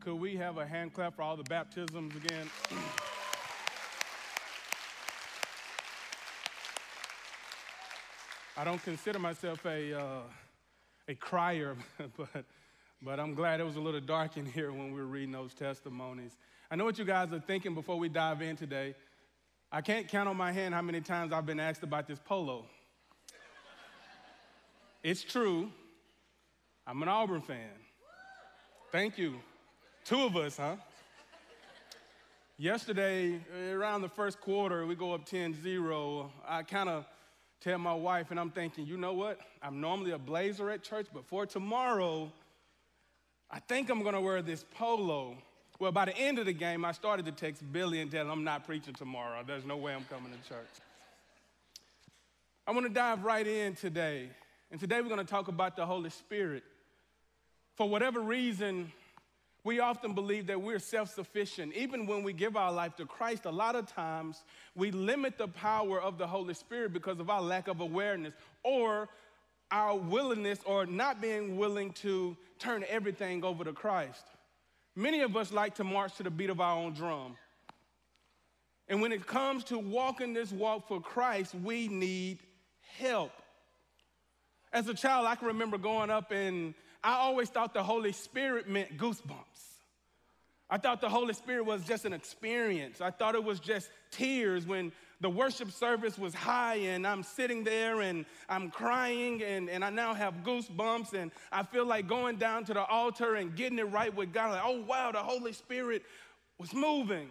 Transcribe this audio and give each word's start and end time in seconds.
Could 0.00 0.14
we 0.14 0.34
have 0.36 0.56
a 0.56 0.66
hand 0.66 0.94
clap 0.94 1.16
for 1.16 1.22
all 1.22 1.36
the 1.36 1.44
baptisms 1.44 2.16
again? 2.16 2.48
I 8.56 8.64
don't 8.64 8.82
consider 8.82 9.18
myself 9.18 9.66
a, 9.66 9.92
uh, 9.92 10.20
a 11.06 11.14
crier, 11.16 11.76
but, 12.16 12.44
but 13.02 13.20
I'm 13.20 13.34
glad 13.34 13.60
it 13.60 13.64
was 13.64 13.76
a 13.76 13.80
little 13.80 14.00
dark 14.00 14.38
in 14.38 14.46
here 14.46 14.72
when 14.72 14.90
we 14.90 15.00
were 15.00 15.06
reading 15.06 15.32
those 15.32 15.52
testimonies. 15.52 16.34
I 16.70 16.76
know 16.76 16.86
what 16.86 16.98
you 16.98 17.04
guys 17.04 17.30
are 17.34 17.40
thinking 17.40 17.74
before 17.74 17.98
we 17.98 18.08
dive 18.08 18.40
in 18.40 18.56
today. 18.56 18.94
I 19.70 19.82
can't 19.82 20.08
count 20.08 20.30
on 20.30 20.36
my 20.36 20.50
hand 20.50 20.74
how 20.74 20.82
many 20.82 21.02
times 21.02 21.30
I've 21.30 21.46
been 21.46 21.60
asked 21.60 21.82
about 21.82 22.08
this 22.08 22.18
polo. 22.18 22.64
it's 25.02 25.22
true. 25.22 25.70
I'm 26.86 27.02
an 27.02 27.08
Auburn 27.08 27.42
fan. 27.42 27.68
Thank 28.90 29.18
you. 29.18 29.40
Two 30.04 30.22
of 30.24 30.36
us, 30.36 30.56
huh? 30.56 30.76
Yesterday, 32.58 33.40
around 33.72 34.02
the 34.02 34.08
first 34.08 34.40
quarter, 34.40 34.84
we 34.86 34.94
go 34.94 35.12
up 35.12 35.24
10 35.24 35.62
0. 35.62 36.30
I 36.46 36.62
kind 36.62 36.88
of 36.88 37.06
tell 37.60 37.78
my 37.78 37.94
wife, 37.94 38.30
and 38.30 38.40
I'm 38.40 38.50
thinking, 38.50 38.86
you 38.86 38.96
know 38.96 39.12
what? 39.12 39.38
I'm 39.62 39.80
normally 39.80 40.10
a 40.12 40.18
blazer 40.18 40.70
at 40.70 40.82
church, 40.82 41.06
but 41.12 41.24
for 41.26 41.46
tomorrow, 41.46 42.30
I 43.50 43.60
think 43.60 43.90
I'm 43.90 44.02
gonna 44.02 44.20
wear 44.20 44.42
this 44.42 44.64
polo. 44.74 45.36
Well, 45.78 45.92
by 45.92 46.06
the 46.06 46.16
end 46.16 46.38
of 46.38 46.46
the 46.46 46.52
game, 46.52 46.84
I 46.84 46.92
started 46.92 47.24
to 47.26 47.32
text 47.32 47.62
Billy 47.72 48.00
and 48.00 48.10
tell 48.10 48.24
him 48.24 48.30
I'm 48.30 48.44
not 48.44 48.66
preaching 48.66 48.94
tomorrow. 48.94 49.42
There's 49.46 49.64
no 49.64 49.76
way 49.76 49.94
I'm 49.94 50.04
coming 50.04 50.32
to 50.32 50.48
church. 50.48 50.68
I 52.66 52.72
wanna 52.72 52.90
dive 52.90 53.24
right 53.24 53.46
in 53.46 53.74
today. 53.74 54.28
And 54.70 54.78
today 54.78 55.00
we're 55.00 55.08
gonna 55.08 55.24
talk 55.24 55.48
about 55.48 55.76
the 55.76 55.86
Holy 55.86 56.10
Spirit. 56.10 56.64
For 57.76 57.88
whatever 57.88 58.20
reason, 58.20 58.92
we 59.64 59.80
often 59.80 60.14
believe 60.14 60.46
that 60.46 60.60
we're 60.60 60.78
self 60.78 61.12
sufficient. 61.12 61.74
Even 61.74 62.06
when 62.06 62.22
we 62.22 62.32
give 62.32 62.56
our 62.56 62.72
life 62.72 62.96
to 62.96 63.06
Christ, 63.06 63.44
a 63.44 63.50
lot 63.50 63.76
of 63.76 63.86
times 63.86 64.42
we 64.74 64.90
limit 64.90 65.36
the 65.38 65.48
power 65.48 66.00
of 66.00 66.18
the 66.18 66.26
Holy 66.26 66.54
Spirit 66.54 66.92
because 66.92 67.20
of 67.20 67.28
our 67.28 67.42
lack 67.42 67.68
of 67.68 67.80
awareness 67.80 68.32
or 68.62 69.08
our 69.70 69.96
willingness 69.96 70.58
or 70.64 70.86
not 70.86 71.20
being 71.20 71.56
willing 71.56 71.92
to 71.92 72.36
turn 72.58 72.84
everything 72.88 73.44
over 73.44 73.64
to 73.64 73.72
Christ. 73.72 74.24
Many 74.96 75.20
of 75.20 75.36
us 75.36 75.52
like 75.52 75.76
to 75.76 75.84
march 75.84 76.16
to 76.16 76.22
the 76.22 76.30
beat 76.30 76.50
of 76.50 76.60
our 76.60 76.76
own 76.76 76.92
drum. 76.94 77.36
And 78.88 79.00
when 79.00 79.12
it 79.12 79.26
comes 79.26 79.62
to 79.64 79.78
walking 79.78 80.32
this 80.32 80.50
walk 80.50 80.88
for 80.88 81.00
Christ, 81.00 81.54
we 81.54 81.86
need 81.86 82.40
help. 82.98 83.30
As 84.72 84.88
a 84.88 84.94
child, 84.94 85.26
I 85.26 85.36
can 85.36 85.48
remember 85.48 85.78
going 85.78 86.10
up 86.10 86.32
and 86.32 86.74
I 87.02 87.14
always 87.14 87.48
thought 87.48 87.72
the 87.74 87.82
Holy 87.82 88.12
Spirit 88.12 88.68
meant 88.68 88.96
goosebumps. 88.98 89.70
I 90.68 90.78
thought 90.78 91.00
the 91.00 91.08
Holy 91.08 91.34
Spirit 91.34 91.64
was 91.64 91.84
just 91.84 92.04
an 92.04 92.12
experience. 92.12 93.00
I 93.00 93.10
thought 93.10 93.34
it 93.34 93.42
was 93.42 93.58
just 93.58 93.90
tears 94.12 94.66
when 94.66 94.92
the 95.20 95.28
worship 95.28 95.72
service 95.72 96.16
was 96.16 96.32
high 96.32 96.76
and 96.76 97.06
I'm 97.06 97.22
sitting 97.22 97.64
there 97.64 98.00
and 98.00 98.24
I'm 98.48 98.70
crying 98.70 99.42
and, 99.42 99.68
and 99.68 99.84
I 99.84 99.90
now 99.90 100.14
have 100.14 100.34
goosebumps 100.44 101.12
and 101.12 101.32
I 101.50 101.64
feel 101.64 101.84
like 101.84 102.06
going 102.06 102.36
down 102.36 102.64
to 102.66 102.74
the 102.74 102.84
altar 102.84 103.34
and 103.34 103.54
getting 103.54 103.78
it 103.78 103.90
right 103.90 104.14
with 104.14 104.32
God. 104.32 104.52
Like, 104.52 104.62
oh, 104.64 104.82
wow, 104.82 105.10
the 105.12 105.18
Holy 105.18 105.52
Spirit 105.52 106.02
was 106.58 106.72
moving. 106.72 107.28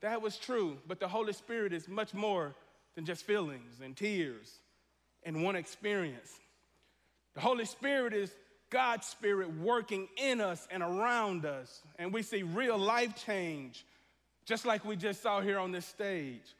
That 0.00 0.20
was 0.20 0.36
true, 0.36 0.76
but 0.86 1.00
the 1.00 1.08
Holy 1.08 1.32
Spirit 1.32 1.72
is 1.72 1.88
much 1.88 2.12
more 2.12 2.54
than 2.94 3.06
just 3.06 3.24
feelings 3.24 3.80
and 3.82 3.96
tears 3.96 4.58
and 5.22 5.42
one 5.42 5.56
experience. 5.56 6.38
The 7.34 7.40
Holy 7.40 7.64
Spirit 7.64 8.14
is 8.14 8.34
God's 8.70 9.06
Spirit 9.06 9.52
working 9.58 10.08
in 10.16 10.40
us 10.40 10.66
and 10.70 10.82
around 10.82 11.44
us. 11.44 11.82
And 11.98 12.12
we 12.12 12.22
see 12.22 12.42
real 12.42 12.78
life 12.78 13.24
change, 13.24 13.84
just 14.44 14.64
like 14.64 14.84
we 14.84 14.96
just 14.96 15.22
saw 15.22 15.40
here 15.40 15.58
on 15.58 15.72
this 15.72 15.86
stage. 15.86 16.54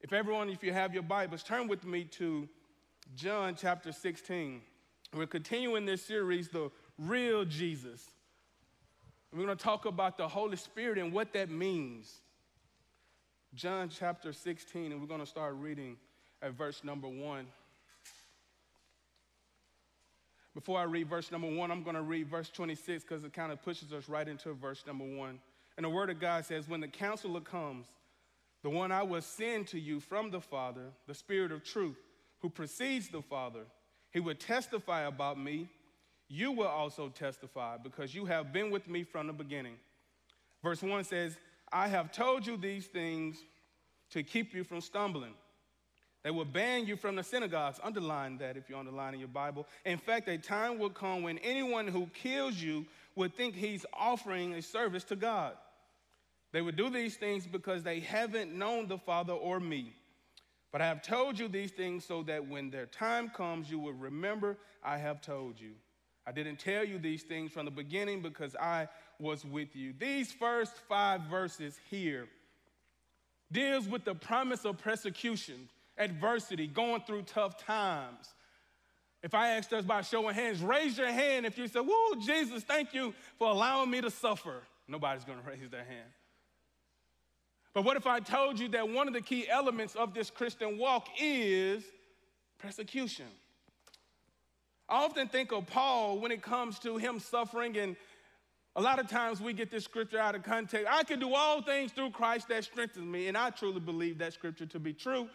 If 0.00 0.12
everyone, 0.12 0.48
if 0.48 0.62
you 0.62 0.72
have 0.72 0.94
your 0.94 1.02
Bibles, 1.02 1.42
turn 1.42 1.68
with 1.68 1.84
me 1.84 2.04
to 2.04 2.48
John 3.16 3.56
chapter 3.56 3.92
16. 3.92 4.60
We're 5.14 5.26
continuing 5.26 5.86
this 5.86 6.02
series, 6.02 6.48
The 6.48 6.70
Real 6.98 7.44
Jesus. 7.44 8.04
We're 9.32 9.44
going 9.44 9.56
to 9.56 9.62
talk 9.62 9.84
about 9.86 10.16
the 10.16 10.28
Holy 10.28 10.56
Spirit 10.56 10.98
and 10.98 11.12
what 11.12 11.32
that 11.32 11.50
means. 11.50 12.20
John 13.54 13.88
chapter 13.88 14.32
16, 14.32 14.92
and 14.92 15.00
we're 15.00 15.06
going 15.06 15.20
to 15.20 15.26
start 15.26 15.54
reading 15.56 15.96
at 16.42 16.52
verse 16.52 16.84
number 16.84 17.08
1. 17.08 17.46
Before 20.58 20.80
I 20.80 20.82
read 20.82 21.08
verse 21.08 21.30
number 21.30 21.48
one, 21.48 21.70
I'm 21.70 21.84
going 21.84 21.94
to 21.94 22.02
read 22.02 22.26
verse 22.26 22.50
26 22.50 23.04
because 23.04 23.22
it 23.22 23.32
kind 23.32 23.52
of 23.52 23.62
pushes 23.62 23.92
us 23.92 24.08
right 24.08 24.26
into 24.26 24.52
verse 24.54 24.82
number 24.88 25.04
one. 25.04 25.38
And 25.76 25.84
the 25.84 25.88
word 25.88 26.10
of 26.10 26.18
God 26.18 26.44
says, 26.46 26.68
When 26.68 26.80
the 26.80 26.88
counselor 26.88 27.38
comes, 27.38 27.86
the 28.64 28.68
one 28.68 28.90
I 28.90 29.04
will 29.04 29.20
send 29.22 29.68
to 29.68 29.78
you 29.78 30.00
from 30.00 30.32
the 30.32 30.40
Father, 30.40 30.86
the 31.06 31.14
Spirit 31.14 31.52
of 31.52 31.62
truth, 31.62 31.94
who 32.40 32.50
precedes 32.50 33.08
the 33.08 33.22
Father, 33.22 33.66
he 34.10 34.18
will 34.18 34.34
testify 34.34 35.02
about 35.02 35.38
me. 35.38 35.68
You 36.26 36.50
will 36.50 36.66
also 36.66 37.08
testify 37.08 37.76
because 37.76 38.12
you 38.12 38.24
have 38.24 38.52
been 38.52 38.72
with 38.72 38.88
me 38.88 39.04
from 39.04 39.28
the 39.28 39.32
beginning. 39.32 39.76
Verse 40.60 40.82
1 40.82 41.04
says, 41.04 41.38
I 41.72 41.86
have 41.86 42.10
told 42.10 42.44
you 42.44 42.56
these 42.56 42.86
things 42.86 43.36
to 44.10 44.24
keep 44.24 44.52
you 44.54 44.64
from 44.64 44.80
stumbling. 44.80 45.34
They 46.24 46.30
will 46.30 46.44
ban 46.44 46.86
you 46.86 46.96
from 46.96 47.16
the 47.16 47.22
synagogues. 47.22 47.78
Underline 47.82 48.38
that 48.38 48.56
if 48.56 48.68
you're 48.68 48.78
underlining 48.78 49.20
your 49.20 49.28
Bible. 49.28 49.66
In 49.84 49.98
fact, 49.98 50.28
a 50.28 50.36
time 50.36 50.78
will 50.78 50.90
come 50.90 51.22
when 51.22 51.38
anyone 51.38 51.86
who 51.86 52.06
kills 52.12 52.56
you 52.56 52.86
would 53.14 53.34
think 53.34 53.54
he's 53.54 53.86
offering 53.92 54.54
a 54.54 54.62
service 54.62 55.04
to 55.04 55.16
God. 55.16 55.54
They 56.52 56.62
would 56.62 56.76
do 56.76 56.90
these 56.90 57.16
things 57.16 57.46
because 57.46 57.82
they 57.82 58.00
haven't 58.00 58.52
known 58.52 58.88
the 58.88 58.98
Father 58.98 59.32
or 59.32 59.60
me. 59.60 59.92
But 60.72 60.82
I 60.82 60.86
have 60.86 61.02
told 61.02 61.38
you 61.38 61.48
these 61.48 61.70
things 61.70 62.04
so 62.04 62.22
that 62.24 62.46
when 62.46 62.70
their 62.70 62.86
time 62.86 63.30
comes, 63.30 63.70
you 63.70 63.78
will 63.78 63.92
remember 63.92 64.58
I 64.82 64.98
have 64.98 65.20
told 65.20 65.60
you. 65.60 65.72
I 66.26 66.32
didn't 66.32 66.58
tell 66.58 66.84
you 66.84 66.98
these 66.98 67.22
things 67.22 67.52
from 67.52 67.64
the 67.64 67.70
beginning 67.70 68.20
because 68.20 68.54
I 68.56 68.88
was 69.18 69.44
with 69.44 69.74
you. 69.74 69.94
These 69.98 70.32
first 70.32 70.74
five 70.88 71.22
verses 71.22 71.78
here 71.90 72.28
deals 73.50 73.88
with 73.88 74.04
the 74.04 74.14
promise 74.14 74.66
of 74.66 74.76
persecution 74.76 75.68
adversity, 75.98 76.66
going 76.66 77.02
through 77.02 77.22
tough 77.22 77.62
times. 77.64 78.34
If 79.22 79.34
I 79.34 79.50
asked 79.50 79.72
us 79.72 79.84
by 79.84 80.02
showing 80.02 80.34
hands, 80.34 80.62
raise 80.62 80.96
your 80.96 81.08
hand 81.08 81.44
if 81.44 81.58
you 81.58 81.66
said, 81.66 81.80
Woo, 81.80 82.20
Jesus, 82.24 82.62
thank 82.62 82.94
you 82.94 83.12
for 83.38 83.50
allowing 83.50 83.90
me 83.90 84.00
to 84.00 84.10
suffer. 84.10 84.62
Nobody's 84.86 85.24
gonna 85.24 85.42
raise 85.46 85.68
their 85.70 85.84
hand. 85.84 86.08
But 87.74 87.84
what 87.84 87.96
if 87.96 88.06
I 88.06 88.20
told 88.20 88.58
you 88.58 88.68
that 88.68 88.88
one 88.88 89.08
of 89.08 89.14
the 89.14 89.20
key 89.20 89.48
elements 89.48 89.94
of 89.94 90.14
this 90.14 90.30
Christian 90.30 90.78
walk 90.78 91.08
is 91.20 91.84
persecution? 92.58 93.26
I 94.88 95.04
often 95.04 95.28
think 95.28 95.52
of 95.52 95.66
Paul 95.66 96.18
when 96.18 96.32
it 96.32 96.42
comes 96.42 96.78
to 96.80 96.96
him 96.96 97.20
suffering, 97.20 97.76
and 97.76 97.94
a 98.74 98.80
lot 98.80 98.98
of 98.98 99.08
times 99.08 99.40
we 99.40 99.52
get 99.52 99.70
this 99.70 99.84
scripture 99.84 100.18
out 100.18 100.34
of 100.34 100.42
context. 100.42 100.86
I 100.90 101.02
can 101.02 101.20
do 101.20 101.34
all 101.34 101.60
things 101.60 101.92
through 101.92 102.10
Christ 102.10 102.48
that 102.48 102.64
strengthens 102.64 103.04
me, 103.04 103.28
and 103.28 103.36
I 103.36 103.50
truly 103.50 103.80
believe 103.80 104.18
that 104.18 104.32
scripture 104.32 104.66
to 104.66 104.78
be 104.78 104.94
true. 104.94 105.28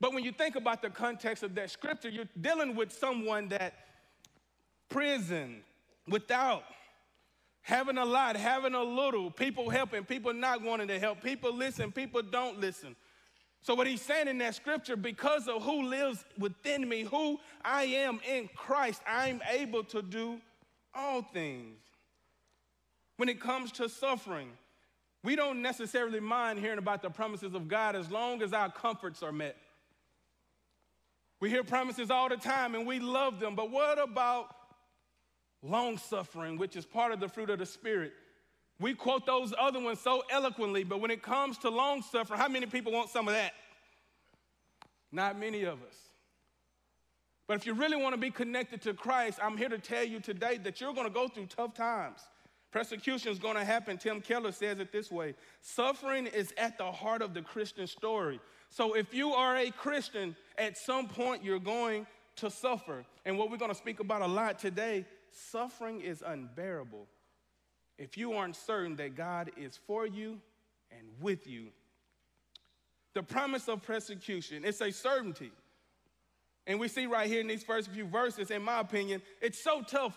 But 0.00 0.14
when 0.14 0.24
you 0.24 0.32
think 0.32 0.54
about 0.54 0.82
the 0.82 0.90
context 0.90 1.42
of 1.42 1.54
that 1.56 1.70
scripture, 1.70 2.08
you're 2.08 2.28
dealing 2.40 2.76
with 2.76 2.92
someone 2.92 3.48
that 3.48 3.74
prison, 4.88 5.62
without, 6.06 6.62
having 7.62 7.98
a 7.98 8.04
lot, 8.04 8.36
having 8.36 8.74
a 8.74 8.82
little, 8.82 9.30
people 9.30 9.68
helping, 9.68 10.04
people 10.04 10.32
not 10.32 10.62
wanting 10.62 10.88
to 10.88 10.98
help, 10.98 11.22
people 11.22 11.52
listen, 11.52 11.90
people 11.92 12.22
don't 12.22 12.60
listen. 12.60 12.94
So, 13.60 13.74
what 13.74 13.86
he's 13.86 14.00
saying 14.00 14.28
in 14.28 14.38
that 14.38 14.54
scripture, 14.54 14.96
because 14.96 15.48
of 15.48 15.62
who 15.62 15.88
lives 15.88 16.24
within 16.38 16.88
me, 16.88 17.02
who 17.02 17.38
I 17.64 17.84
am 17.84 18.20
in 18.26 18.48
Christ, 18.54 19.02
I'm 19.06 19.42
able 19.50 19.82
to 19.84 20.00
do 20.00 20.40
all 20.94 21.22
things. 21.22 21.76
When 23.16 23.28
it 23.28 23.40
comes 23.40 23.72
to 23.72 23.88
suffering, 23.88 24.50
we 25.24 25.34
don't 25.34 25.60
necessarily 25.60 26.20
mind 26.20 26.60
hearing 26.60 26.78
about 26.78 27.02
the 27.02 27.10
promises 27.10 27.54
of 27.54 27.66
God 27.66 27.96
as 27.96 28.10
long 28.10 28.42
as 28.42 28.52
our 28.52 28.70
comforts 28.70 29.24
are 29.24 29.32
met. 29.32 29.56
We 31.40 31.50
hear 31.50 31.62
promises 31.62 32.10
all 32.10 32.28
the 32.28 32.36
time 32.36 32.74
and 32.74 32.86
we 32.86 32.98
love 32.98 33.40
them, 33.40 33.54
but 33.54 33.70
what 33.70 34.02
about 34.02 34.54
long 35.62 35.98
suffering, 35.98 36.58
which 36.58 36.76
is 36.76 36.84
part 36.84 37.12
of 37.12 37.20
the 37.20 37.28
fruit 37.28 37.50
of 37.50 37.58
the 37.58 37.66
Spirit? 37.66 38.12
We 38.80 38.94
quote 38.94 39.26
those 39.26 39.52
other 39.58 39.80
ones 39.80 40.00
so 40.00 40.22
eloquently, 40.30 40.84
but 40.84 41.00
when 41.00 41.10
it 41.10 41.22
comes 41.22 41.58
to 41.58 41.70
long 41.70 42.02
suffering, 42.02 42.38
how 42.38 42.48
many 42.48 42.66
people 42.66 42.92
want 42.92 43.10
some 43.10 43.28
of 43.28 43.34
that? 43.34 43.52
Not 45.10 45.38
many 45.38 45.64
of 45.64 45.82
us. 45.82 45.96
But 47.46 47.56
if 47.56 47.66
you 47.66 47.72
really 47.72 47.96
want 47.96 48.14
to 48.14 48.20
be 48.20 48.30
connected 48.30 48.82
to 48.82 48.94
Christ, 48.94 49.38
I'm 49.42 49.56
here 49.56 49.70
to 49.70 49.78
tell 49.78 50.04
you 50.04 50.20
today 50.20 50.58
that 50.58 50.80
you're 50.80 50.92
going 50.92 51.06
to 51.06 51.12
go 51.12 51.28
through 51.28 51.46
tough 51.46 51.74
times. 51.74 52.20
Persecution 52.70 53.32
is 53.32 53.38
going 53.38 53.56
to 53.56 53.64
happen. 53.64 53.96
Tim 53.96 54.20
Keller 54.20 54.52
says 54.52 54.78
it 54.78 54.92
this 54.92 55.10
way 55.10 55.34
Suffering 55.62 56.26
is 56.26 56.52
at 56.58 56.76
the 56.76 56.92
heart 56.92 57.22
of 57.22 57.32
the 57.32 57.40
Christian 57.40 57.86
story. 57.86 58.38
So 58.70 58.94
if 58.94 59.14
you 59.14 59.32
are 59.32 59.56
a 59.56 59.70
Christian, 59.70 60.36
at 60.56 60.76
some 60.76 61.08
point 61.08 61.42
you're 61.44 61.58
going 61.58 62.06
to 62.36 62.50
suffer. 62.50 63.04
And 63.24 63.38
what 63.38 63.50
we're 63.50 63.56
going 63.56 63.70
to 63.70 63.76
speak 63.76 64.00
about 64.00 64.22
a 64.22 64.26
lot 64.26 64.58
today 64.58 65.04
suffering 65.30 66.00
is 66.00 66.22
unbearable. 66.24 67.06
if 67.98 68.16
you 68.16 68.34
aren't 68.34 68.56
certain 68.56 68.96
that 68.96 69.16
God 69.16 69.50
is 69.56 69.78
for 69.86 70.06
you 70.06 70.40
and 70.90 71.02
with 71.20 71.46
you. 71.46 71.66
The 73.14 73.22
promise 73.22 73.68
of 73.68 73.82
persecution, 73.82 74.64
it's 74.64 74.80
a 74.80 74.92
certainty. 74.92 75.50
And 76.66 76.78
we 76.78 76.86
see 76.88 77.06
right 77.06 77.26
here 77.26 77.40
in 77.40 77.48
these 77.48 77.64
first 77.64 77.90
few 77.90 78.06
verses, 78.06 78.50
in 78.50 78.62
my 78.62 78.80
opinion, 78.80 79.20
it's 79.42 79.62
so 79.62 79.82
tough. 79.82 80.16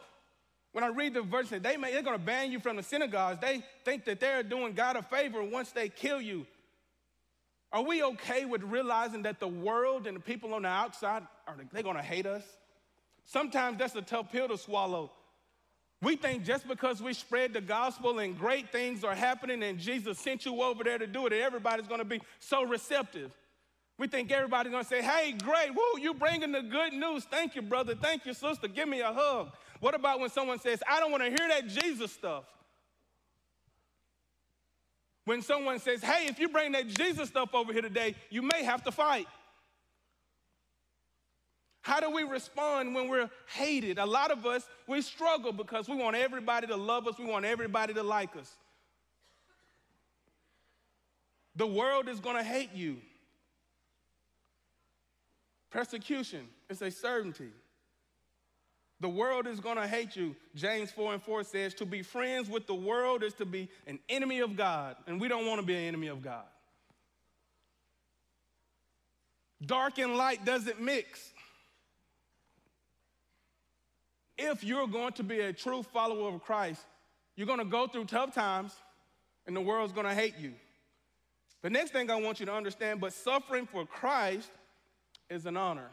When 0.73 0.83
I 0.83 0.87
read 0.87 1.13
the 1.13 1.21
verse, 1.21 1.49
they 1.49 1.77
may, 1.77 1.91
they're 1.91 2.03
going 2.03 2.17
to 2.17 2.23
ban 2.23 2.51
you 2.51 2.59
from 2.59 2.75
the 2.75 2.83
synagogues. 2.83 3.41
They 3.41 3.63
think 3.83 4.05
that 4.05 4.19
they're 4.19 4.43
doing 4.43 4.73
God 4.73 4.95
a 4.95 5.01
favor 5.01 5.43
once 5.43 5.71
they 5.71 5.89
kill 5.89 6.21
you. 6.21 6.45
Are 7.73 7.81
we 7.81 8.03
okay 8.03 8.45
with 8.45 8.63
realizing 8.63 9.23
that 9.23 9.39
the 9.39 9.47
world 9.47 10.05
and 10.05 10.17
the 10.17 10.21
people 10.21 10.53
on 10.53 10.63
the 10.63 10.67
outside 10.67 11.23
are 11.47 11.55
they 11.71 11.81
to 11.81 12.01
hate 12.01 12.25
us? 12.25 12.43
Sometimes 13.25 13.77
that's 13.77 13.95
a 13.95 14.01
tough 14.01 14.31
pill 14.31 14.49
to 14.49 14.57
swallow. 14.57 15.11
We 16.01 16.15
think 16.15 16.43
just 16.43 16.67
because 16.67 17.01
we 17.01 17.13
spread 17.13 17.53
the 17.53 17.61
gospel 17.61 18.19
and 18.19 18.37
great 18.37 18.71
things 18.71 19.03
are 19.03 19.13
happening 19.13 19.61
and 19.63 19.77
Jesus 19.77 20.17
sent 20.17 20.45
you 20.45 20.61
over 20.61 20.83
there 20.83 20.97
to 20.97 21.05
do 21.05 21.27
it, 21.27 21.33
everybody's 21.33 21.87
going 21.87 21.99
to 21.99 22.05
be 22.05 22.19
so 22.39 22.63
receptive. 22.63 23.31
We 23.99 24.07
think 24.07 24.31
everybody's 24.31 24.73
to 24.73 24.83
say, 24.83 25.03
hey, 25.03 25.33
great, 25.33 25.75
woo, 25.75 26.01
you 26.01 26.15
bringing 26.15 26.51
the 26.51 26.63
good 26.63 26.93
news. 26.93 27.23
Thank 27.25 27.55
you, 27.55 27.61
brother. 27.61 27.93
Thank 27.93 28.25
you, 28.25 28.33
sister. 28.33 28.67
Give 28.67 28.89
me 28.89 29.01
a 29.01 29.13
hug. 29.13 29.51
What 29.79 29.93
about 29.93 30.19
when 30.19 30.31
someone 30.31 30.59
says, 30.59 30.81
I 30.89 30.99
don't 30.99 31.11
want 31.11 31.23
to 31.23 31.29
hear 31.29 31.47
that 31.49 31.67
Jesus 31.67 32.11
stuff? 32.11 32.45
When 35.25 35.41
someone 35.41 35.79
says, 35.79 36.03
hey, 36.03 36.27
if 36.27 36.39
you 36.39 36.49
bring 36.49 36.71
that 36.71 36.87
Jesus 36.87 37.29
stuff 37.29 37.53
over 37.53 37.71
here 37.71 37.81
today, 37.81 38.15
you 38.29 38.41
may 38.41 38.63
have 38.63 38.83
to 38.83 38.91
fight. 38.91 39.27
How 41.81 41.99
do 41.99 42.09
we 42.11 42.23
respond 42.23 42.93
when 42.93 43.07
we're 43.07 43.29
hated? 43.55 43.97
A 43.97 44.05
lot 44.05 44.31
of 44.31 44.45
us, 44.45 44.67
we 44.87 45.01
struggle 45.01 45.51
because 45.51 45.89
we 45.89 45.95
want 45.95 46.15
everybody 46.15 46.67
to 46.67 46.75
love 46.75 47.07
us, 47.07 47.17
we 47.17 47.25
want 47.25 47.45
everybody 47.45 47.93
to 47.93 48.03
like 48.03 48.35
us. 48.35 48.55
The 51.55 51.67
world 51.67 52.07
is 52.07 52.19
going 52.19 52.37
to 52.37 52.43
hate 52.43 52.73
you. 52.73 52.97
Persecution 55.69 56.47
is 56.69 56.81
a 56.81 56.91
certainty. 56.91 57.49
The 59.01 59.09
world 59.09 59.47
is 59.47 59.59
going 59.59 59.77
to 59.77 59.87
hate 59.87 60.15
you. 60.15 60.35
James 60.53 60.91
4 60.91 61.13
and 61.13 61.23
4 61.23 61.43
says, 61.43 61.73
To 61.75 61.85
be 61.87 62.03
friends 62.03 62.47
with 62.47 62.67
the 62.67 62.75
world 62.75 63.23
is 63.23 63.33
to 63.33 63.45
be 63.45 63.67
an 63.87 63.97
enemy 64.07 64.39
of 64.39 64.55
God, 64.55 64.95
and 65.07 65.19
we 65.19 65.27
don't 65.27 65.47
want 65.47 65.59
to 65.59 65.65
be 65.65 65.73
an 65.73 65.81
enemy 65.81 66.07
of 66.07 66.21
God. 66.21 66.45
Dark 69.65 69.97
and 69.97 70.15
light 70.15 70.45
doesn't 70.45 70.79
mix. 70.79 71.31
If 74.37 74.63
you're 74.63 74.87
going 74.87 75.13
to 75.13 75.23
be 75.23 75.39
a 75.39 75.51
true 75.51 75.81
follower 75.81 76.29
of 76.29 76.43
Christ, 76.43 76.81
you're 77.35 77.47
going 77.47 77.59
to 77.59 77.65
go 77.65 77.87
through 77.87 78.05
tough 78.05 78.35
times, 78.35 78.71
and 79.47 79.55
the 79.55 79.61
world's 79.61 79.93
going 79.93 80.07
to 80.07 80.13
hate 80.13 80.35
you. 80.39 80.53
The 81.63 81.71
next 81.71 81.91
thing 81.91 82.11
I 82.11 82.21
want 82.21 82.39
you 82.39 82.45
to 82.45 82.53
understand, 82.53 83.01
but 83.01 83.13
suffering 83.13 83.65
for 83.65 83.83
Christ 83.83 84.49
is 85.27 85.47
an 85.47 85.57
honor. 85.57 85.89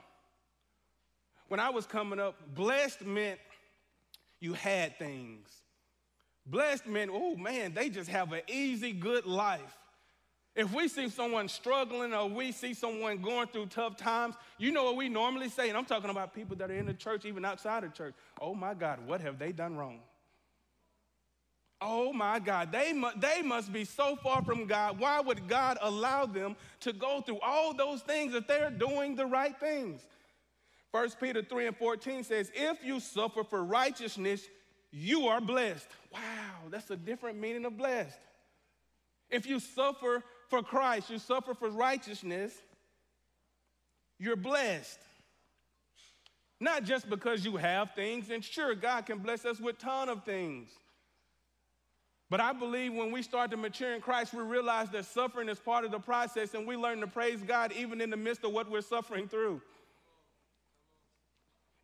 When 1.48 1.60
I 1.60 1.70
was 1.70 1.86
coming 1.86 2.20
up, 2.20 2.36
blessed 2.54 3.04
meant 3.04 3.40
you 4.40 4.52
had 4.52 4.98
things. 4.98 5.48
Blessed 6.46 6.86
meant, 6.86 7.10
oh 7.12 7.36
man, 7.36 7.74
they 7.74 7.88
just 7.88 8.08
have 8.08 8.32
an 8.32 8.42
easy, 8.48 8.92
good 8.92 9.26
life. 9.26 9.76
If 10.54 10.74
we 10.74 10.88
see 10.88 11.08
someone 11.08 11.48
struggling 11.48 12.12
or 12.12 12.28
we 12.28 12.52
see 12.52 12.74
someone 12.74 13.18
going 13.18 13.46
through 13.48 13.66
tough 13.66 13.96
times, 13.96 14.34
you 14.58 14.72
know 14.72 14.84
what 14.84 14.96
we 14.96 15.08
normally 15.08 15.48
say, 15.50 15.68
and 15.68 15.78
I'm 15.78 15.84
talking 15.84 16.10
about 16.10 16.34
people 16.34 16.56
that 16.56 16.70
are 16.70 16.74
in 16.74 16.86
the 16.86 16.94
church, 16.94 17.24
even 17.24 17.44
outside 17.44 17.84
the 17.84 17.88
church. 17.88 18.14
Oh 18.40 18.54
my 18.54 18.74
God, 18.74 19.06
what 19.06 19.20
have 19.20 19.38
they 19.38 19.52
done 19.52 19.76
wrong? 19.76 20.00
Oh 21.80 22.12
my 22.12 22.40
God, 22.40 22.72
they, 22.72 22.92
mu- 22.92 23.12
they 23.16 23.40
must 23.40 23.72
be 23.72 23.84
so 23.84 24.16
far 24.16 24.42
from 24.42 24.66
God. 24.66 24.98
Why 24.98 25.20
would 25.20 25.46
God 25.46 25.78
allow 25.80 26.26
them 26.26 26.56
to 26.80 26.92
go 26.92 27.20
through 27.20 27.38
all 27.40 27.72
those 27.72 28.00
things 28.00 28.34
if 28.34 28.48
they're 28.48 28.70
doing 28.70 29.14
the 29.14 29.26
right 29.26 29.56
things? 29.60 30.04
1 30.90 31.10
Peter 31.20 31.42
3 31.42 31.66
and 31.66 31.76
14 31.76 32.24
says, 32.24 32.50
If 32.54 32.84
you 32.84 33.00
suffer 33.00 33.44
for 33.44 33.62
righteousness, 33.62 34.42
you 34.90 35.28
are 35.28 35.40
blessed. 35.40 35.86
Wow, 36.12 36.68
that's 36.70 36.90
a 36.90 36.96
different 36.96 37.38
meaning 37.38 37.64
of 37.66 37.76
blessed. 37.76 38.18
If 39.28 39.46
you 39.46 39.60
suffer 39.60 40.22
for 40.48 40.62
Christ, 40.62 41.10
you 41.10 41.18
suffer 41.18 41.52
for 41.52 41.68
righteousness, 41.68 42.52
you're 44.18 44.36
blessed. 44.36 44.98
Not 46.60 46.84
just 46.84 47.08
because 47.08 47.44
you 47.44 47.56
have 47.56 47.92
things, 47.94 48.30
and 48.30 48.42
sure, 48.42 48.74
God 48.74 49.06
can 49.06 49.18
bless 49.18 49.44
us 49.44 49.60
with 49.60 49.78
ton 49.78 50.08
of 50.08 50.24
things. 50.24 50.70
But 52.30 52.40
I 52.40 52.52
believe 52.52 52.92
when 52.92 53.12
we 53.12 53.22
start 53.22 53.50
to 53.52 53.56
mature 53.56 53.94
in 53.94 54.00
Christ, 54.00 54.34
we 54.34 54.42
realize 54.42 54.90
that 54.90 55.04
suffering 55.04 55.48
is 55.48 55.58
part 55.58 55.84
of 55.84 55.92
the 55.92 56.00
process, 56.00 56.54
and 56.54 56.66
we 56.66 56.76
learn 56.76 57.00
to 57.00 57.06
praise 57.06 57.42
God 57.42 57.72
even 57.72 58.00
in 58.00 58.10
the 58.10 58.16
midst 58.16 58.44
of 58.44 58.52
what 58.52 58.70
we're 58.70 58.80
suffering 58.80 59.28
through. 59.28 59.62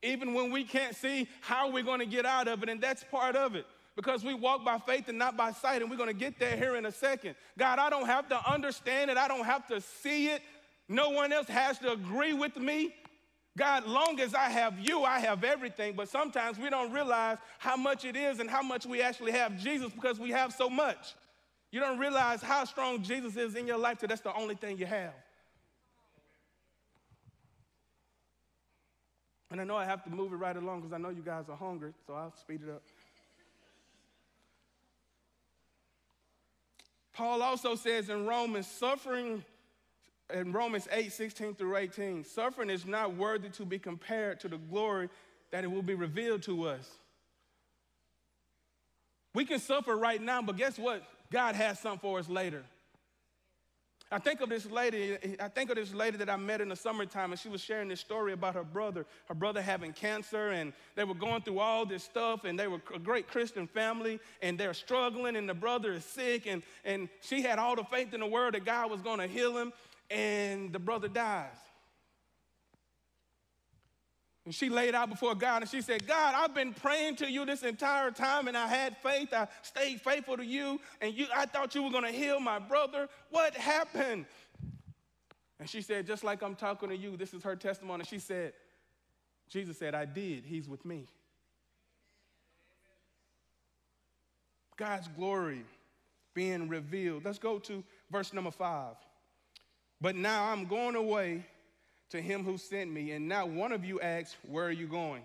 Even 0.04 0.34
when 0.34 0.50
we 0.50 0.64
can't 0.64 0.94
see 0.94 1.28
how 1.40 1.70
we're 1.70 1.82
going 1.82 2.00
to 2.00 2.06
get 2.06 2.26
out 2.26 2.46
of 2.46 2.62
it, 2.62 2.68
and 2.68 2.80
that's 2.80 3.02
part 3.04 3.36
of 3.36 3.56
it 3.56 3.66
because 3.96 4.24
we 4.24 4.34
walk 4.34 4.64
by 4.64 4.78
faith 4.78 5.08
and 5.08 5.18
not 5.18 5.36
by 5.36 5.52
sight, 5.52 5.80
and 5.80 5.90
we're 5.90 5.96
going 5.96 6.08
to 6.08 6.14
get 6.14 6.38
there 6.38 6.56
here 6.56 6.76
in 6.76 6.86
a 6.86 6.92
second. 6.92 7.34
God, 7.58 7.78
I 7.78 7.90
don't 7.90 8.06
have 8.06 8.28
to 8.28 8.50
understand 8.50 9.10
it, 9.10 9.16
I 9.16 9.28
don't 9.28 9.44
have 9.44 9.66
to 9.68 9.80
see 9.80 10.28
it. 10.28 10.42
No 10.88 11.10
one 11.10 11.32
else 11.32 11.48
has 11.48 11.78
to 11.78 11.92
agree 11.92 12.34
with 12.34 12.56
me. 12.56 12.94
God, 13.56 13.86
long 13.86 14.18
as 14.20 14.34
I 14.34 14.50
have 14.50 14.78
you, 14.80 15.04
I 15.04 15.20
have 15.20 15.44
everything. 15.44 15.94
But 15.96 16.08
sometimes 16.08 16.58
we 16.58 16.68
don't 16.68 16.92
realize 16.92 17.38
how 17.58 17.76
much 17.76 18.04
it 18.04 18.16
is 18.16 18.40
and 18.40 18.50
how 18.50 18.62
much 18.62 18.84
we 18.84 19.00
actually 19.00 19.32
have 19.32 19.56
Jesus 19.58 19.92
because 19.92 20.18
we 20.18 20.30
have 20.30 20.52
so 20.52 20.68
much. 20.68 21.14
You 21.70 21.80
don't 21.80 21.98
realize 21.98 22.42
how 22.42 22.64
strong 22.64 23.02
Jesus 23.02 23.36
is 23.36 23.54
in 23.54 23.66
your 23.66 23.78
life 23.78 23.98
till 23.98 24.08
that's 24.08 24.20
the 24.20 24.34
only 24.34 24.56
thing 24.56 24.76
you 24.76 24.86
have. 24.86 25.14
And 29.54 29.60
I 29.60 29.64
know 29.64 29.76
I 29.76 29.84
have 29.84 30.02
to 30.02 30.10
move 30.10 30.32
it 30.32 30.36
right 30.36 30.56
along 30.56 30.80
because 30.80 30.92
I 30.92 30.98
know 30.98 31.10
you 31.10 31.22
guys 31.22 31.44
are 31.48 31.54
hungry, 31.54 31.92
so 32.08 32.14
I'll 32.14 32.34
speed 32.34 32.62
it 32.66 32.70
up. 32.70 32.82
Paul 37.12 37.40
also 37.40 37.76
says 37.76 38.08
in 38.08 38.26
Romans, 38.26 38.66
suffering, 38.66 39.44
in 40.34 40.50
Romans 40.50 40.88
8, 40.90 41.12
16 41.12 41.54
through 41.54 41.76
18, 41.76 42.24
suffering 42.24 42.68
is 42.68 42.84
not 42.84 43.14
worthy 43.14 43.48
to 43.50 43.64
be 43.64 43.78
compared 43.78 44.40
to 44.40 44.48
the 44.48 44.58
glory 44.58 45.08
that 45.52 45.62
it 45.62 45.70
will 45.70 45.82
be 45.82 45.94
revealed 45.94 46.42
to 46.42 46.66
us. 46.66 46.90
We 49.34 49.44
can 49.44 49.60
suffer 49.60 49.96
right 49.96 50.20
now, 50.20 50.42
but 50.42 50.56
guess 50.56 50.80
what? 50.80 51.04
God 51.30 51.54
has 51.54 51.78
something 51.78 52.00
for 52.00 52.18
us 52.18 52.28
later. 52.28 52.64
I 54.14 54.20
think 54.20 54.40
of 54.42 54.48
this 54.48 54.64
lady, 54.70 55.18
I 55.40 55.48
think 55.48 55.70
of 55.70 55.76
this 55.76 55.92
lady 55.92 56.16
that 56.18 56.30
I 56.30 56.36
met 56.36 56.60
in 56.60 56.68
the 56.68 56.76
summertime, 56.76 57.32
and 57.32 57.40
she 57.40 57.48
was 57.48 57.60
sharing 57.60 57.88
this 57.88 57.98
story 57.98 58.32
about 58.32 58.54
her 58.54 58.62
brother, 58.62 59.06
her 59.26 59.34
brother 59.34 59.60
having 59.60 59.92
cancer, 59.92 60.50
and 60.50 60.72
they 60.94 61.02
were 61.02 61.16
going 61.16 61.42
through 61.42 61.58
all 61.58 61.84
this 61.84 62.04
stuff, 62.04 62.44
and 62.44 62.56
they 62.56 62.68
were 62.68 62.80
a 62.94 63.00
great 63.00 63.26
Christian 63.26 63.66
family, 63.66 64.20
and 64.40 64.56
they're 64.56 64.72
struggling, 64.72 65.34
and 65.34 65.48
the 65.48 65.54
brother 65.54 65.94
is 65.94 66.04
sick, 66.04 66.46
and, 66.46 66.62
and 66.84 67.08
she 67.22 67.42
had 67.42 67.58
all 67.58 67.74
the 67.74 67.82
faith 67.82 68.14
in 68.14 68.20
the 68.20 68.26
world 68.26 68.54
that 68.54 68.64
God 68.64 68.88
was 68.88 69.00
to 69.02 69.26
heal 69.26 69.58
him, 69.58 69.72
and 70.12 70.72
the 70.72 70.78
brother 70.78 71.08
dies. 71.08 71.56
And 74.44 74.54
she 74.54 74.68
laid 74.68 74.94
out 74.94 75.08
before 75.08 75.34
God 75.34 75.62
and 75.62 75.70
she 75.70 75.80
said, 75.80 76.06
God, 76.06 76.34
I've 76.36 76.54
been 76.54 76.74
praying 76.74 77.16
to 77.16 77.30
you 77.30 77.46
this 77.46 77.62
entire 77.62 78.10
time 78.10 78.46
and 78.46 78.56
I 78.56 78.66
had 78.66 78.96
faith. 78.98 79.32
I 79.32 79.48
stayed 79.62 80.02
faithful 80.02 80.36
to 80.36 80.44
you 80.44 80.80
and 81.00 81.14
you, 81.14 81.26
I 81.34 81.46
thought 81.46 81.74
you 81.74 81.82
were 81.82 81.90
going 81.90 82.04
to 82.04 82.12
heal 82.12 82.38
my 82.40 82.58
brother. 82.58 83.08
What 83.30 83.54
happened? 83.54 84.26
And 85.58 85.70
she 85.70 85.80
said, 85.80 86.06
just 86.06 86.24
like 86.24 86.42
I'm 86.42 86.56
talking 86.56 86.90
to 86.90 86.96
you, 86.96 87.16
this 87.16 87.32
is 87.32 87.42
her 87.42 87.56
testimony. 87.56 88.04
She 88.04 88.18
said, 88.18 88.52
Jesus 89.48 89.78
said, 89.78 89.94
I 89.94 90.04
did. 90.04 90.44
He's 90.44 90.68
with 90.68 90.84
me. 90.84 91.06
God's 94.76 95.08
glory 95.08 95.64
being 96.34 96.68
revealed. 96.68 97.24
Let's 97.24 97.38
go 97.38 97.58
to 97.60 97.82
verse 98.10 98.34
number 98.34 98.50
five. 98.50 98.96
But 100.00 100.16
now 100.16 100.50
I'm 100.50 100.66
going 100.66 100.96
away 100.96 101.46
to 102.14 102.22
him 102.22 102.44
who 102.44 102.56
sent 102.56 102.90
me, 102.92 103.10
and 103.10 103.28
not 103.28 103.48
one 103.48 103.72
of 103.72 103.84
you 103.84 104.00
asks, 104.00 104.36
Where 104.48 104.66
are 104.66 104.72
you 104.72 104.86
going? 104.86 105.22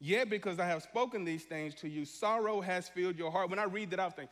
Yet 0.00 0.30
because 0.30 0.58
I 0.58 0.66
have 0.66 0.82
spoken 0.82 1.24
these 1.24 1.44
things 1.44 1.74
to 1.76 1.88
you, 1.88 2.04
sorrow 2.04 2.60
has 2.60 2.88
filled 2.88 3.16
your 3.16 3.30
heart. 3.30 3.50
When 3.50 3.58
I 3.58 3.64
read 3.64 3.90
that, 3.90 4.00
I 4.00 4.08
think, 4.08 4.30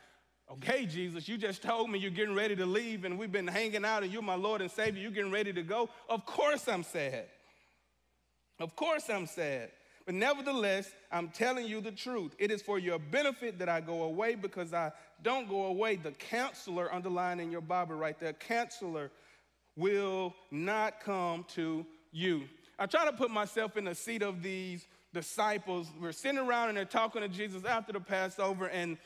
Okay, 0.50 0.84
Jesus, 0.84 1.28
you 1.28 1.38
just 1.38 1.62
told 1.62 1.90
me 1.90 1.98
you're 1.98 2.10
getting 2.10 2.34
ready 2.34 2.56
to 2.56 2.66
leave, 2.66 3.04
and 3.04 3.18
we've 3.18 3.30
been 3.30 3.46
hanging 3.46 3.84
out, 3.84 4.02
and 4.02 4.12
you're 4.12 4.22
my 4.22 4.34
Lord 4.34 4.62
and 4.62 4.70
Savior. 4.70 5.00
You're 5.00 5.12
getting 5.12 5.30
ready 5.30 5.52
to 5.52 5.62
go. 5.62 5.90
Of 6.08 6.26
course, 6.26 6.66
I'm 6.66 6.82
sad. 6.82 7.26
Of 8.58 8.74
course, 8.74 9.08
I'm 9.08 9.26
sad. 9.26 9.70
But 10.06 10.14
nevertheless, 10.14 10.90
I'm 11.12 11.28
telling 11.28 11.66
you 11.66 11.80
the 11.80 11.92
truth. 11.92 12.34
It 12.38 12.50
is 12.50 12.62
for 12.62 12.78
your 12.78 12.98
benefit 12.98 13.58
that 13.60 13.68
I 13.68 13.80
go 13.80 14.02
away 14.02 14.34
because 14.34 14.72
I 14.74 14.90
don't 15.22 15.48
go 15.48 15.66
away. 15.66 15.96
The 15.96 16.12
counselor, 16.12 16.92
underlined 16.92 17.40
in 17.40 17.52
your 17.52 17.60
Bible 17.60 17.94
right 17.94 18.18
there, 18.18 18.32
counselor 18.32 19.12
will 19.76 20.34
not 20.50 21.00
come 21.00 21.44
to 21.54 21.86
you. 22.12 22.42
I 22.78 22.86
try 22.86 23.04
to 23.04 23.12
put 23.12 23.30
myself 23.30 23.76
in 23.76 23.84
the 23.84 23.94
seat 23.94 24.22
of 24.22 24.42
these 24.42 24.86
disciples. 25.12 25.88
We're 26.00 26.12
sitting 26.12 26.38
around 26.38 26.68
and 26.68 26.78
they're 26.78 26.84
talking 26.84 27.22
to 27.22 27.28
Jesus 27.28 27.64
after 27.64 27.92
the 27.92 28.00
Passover, 28.00 28.68
and 28.68 28.96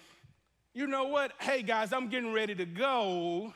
you 0.73 0.87
know 0.87 1.05
what? 1.05 1.33
Hey 1.41 1.63
guys, 1.63 1.93
I'm 1.93 2.09
getting 2.09 2.33
ready 2.33 2.55
to 2.55 2.67
go. 2.67 3.53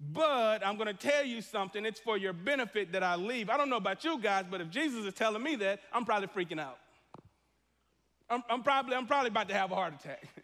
But 0.00 0.66
I'm 0.66 0.76
going 0.76 0.88
to 0.88 0.94
tell 0.94 1.24
you 1.24 1.40
something. 1.40 1.86
It's 1.86 2.00
for 2.00 2.18
your 2.18 2.32
benefit 2.32 2.92
that 2.92 3.02
I 3.02 3.16
leave. 3.16 3.48
I 3.48 3.56
don't 3.56 3.70
know 3.70 3.76
about 3.76 4.04
you 4.04 4.18
guys, 4.18 4.44
but 4.50 4.60
if 4.60 4.68
Jesus 4.68 5.04
is 5.06 5.14
telling 5.14 5.42
me 5.42 5.54
that, 5.56 5.80
I'm 5.92 6.04
probably 6.04 6.28
freaking 6.28 6.60
out. 6.60 6.78
I'm, 8.28 8.42
I'm 8.50 8.62
probably, 8.62 8.96
I'm 8.96 9.06
probably 9.06 9.28
about 9.28 9.48
to 9.48 9.54
have 9.54 9.70
a 9.70 9.74
heart 9.74 9.94
attack. 9.94 10.24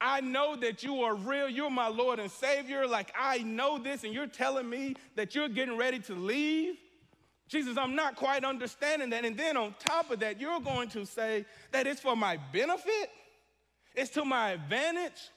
I 0.00 0.20
know 0.20 0.56
that 0.56 0.82
you 0.82 1.02
are 1.02 1.14
real. 1.14 1.48
You're 1.48 1.70
my 1.70 1.88
Lord 1.88 2.18
and 2.18 2.30
Savior. 2.30 2.86
Like, 2.86 3.12
I 3.18 3.38
know 3.38 3.78
this, 3.78 4.04
and 4.04 4.12
you're 4.12 4.26
telling 4.26 4.68
me 4.68 4.96
that 5.14 5.34
you're 5.34 5.48
getting 5.48 5.76
ready 5.76 5.98
to 6.00 6.14
leave. 6.14 6.76
Jesus, 7.48 7.78
I'm 7.78 7.94
not 7.94 8.16
quite 8.16 8.44
understanding 8.44 9.10
that. 9.10 9.24
And 9.24 9.36
then 9.36 9.56
on 9.56 9.74
top 9.78 10.10
of 10.10 10.20
that, 10.20 10.40
you're 10.40 10.60
going 10.60 10.88
to 10.90 11.06
say 11.06 11.44
that 11.72 11.86
it's 11.86 12.00
for 12.00 12.16
my 12.16 12.38
benefit, 12.52 13.10
it's 13.94 14.10
to 14.10 14.24
my 14.24 14.50
advantage. 14.50 15.30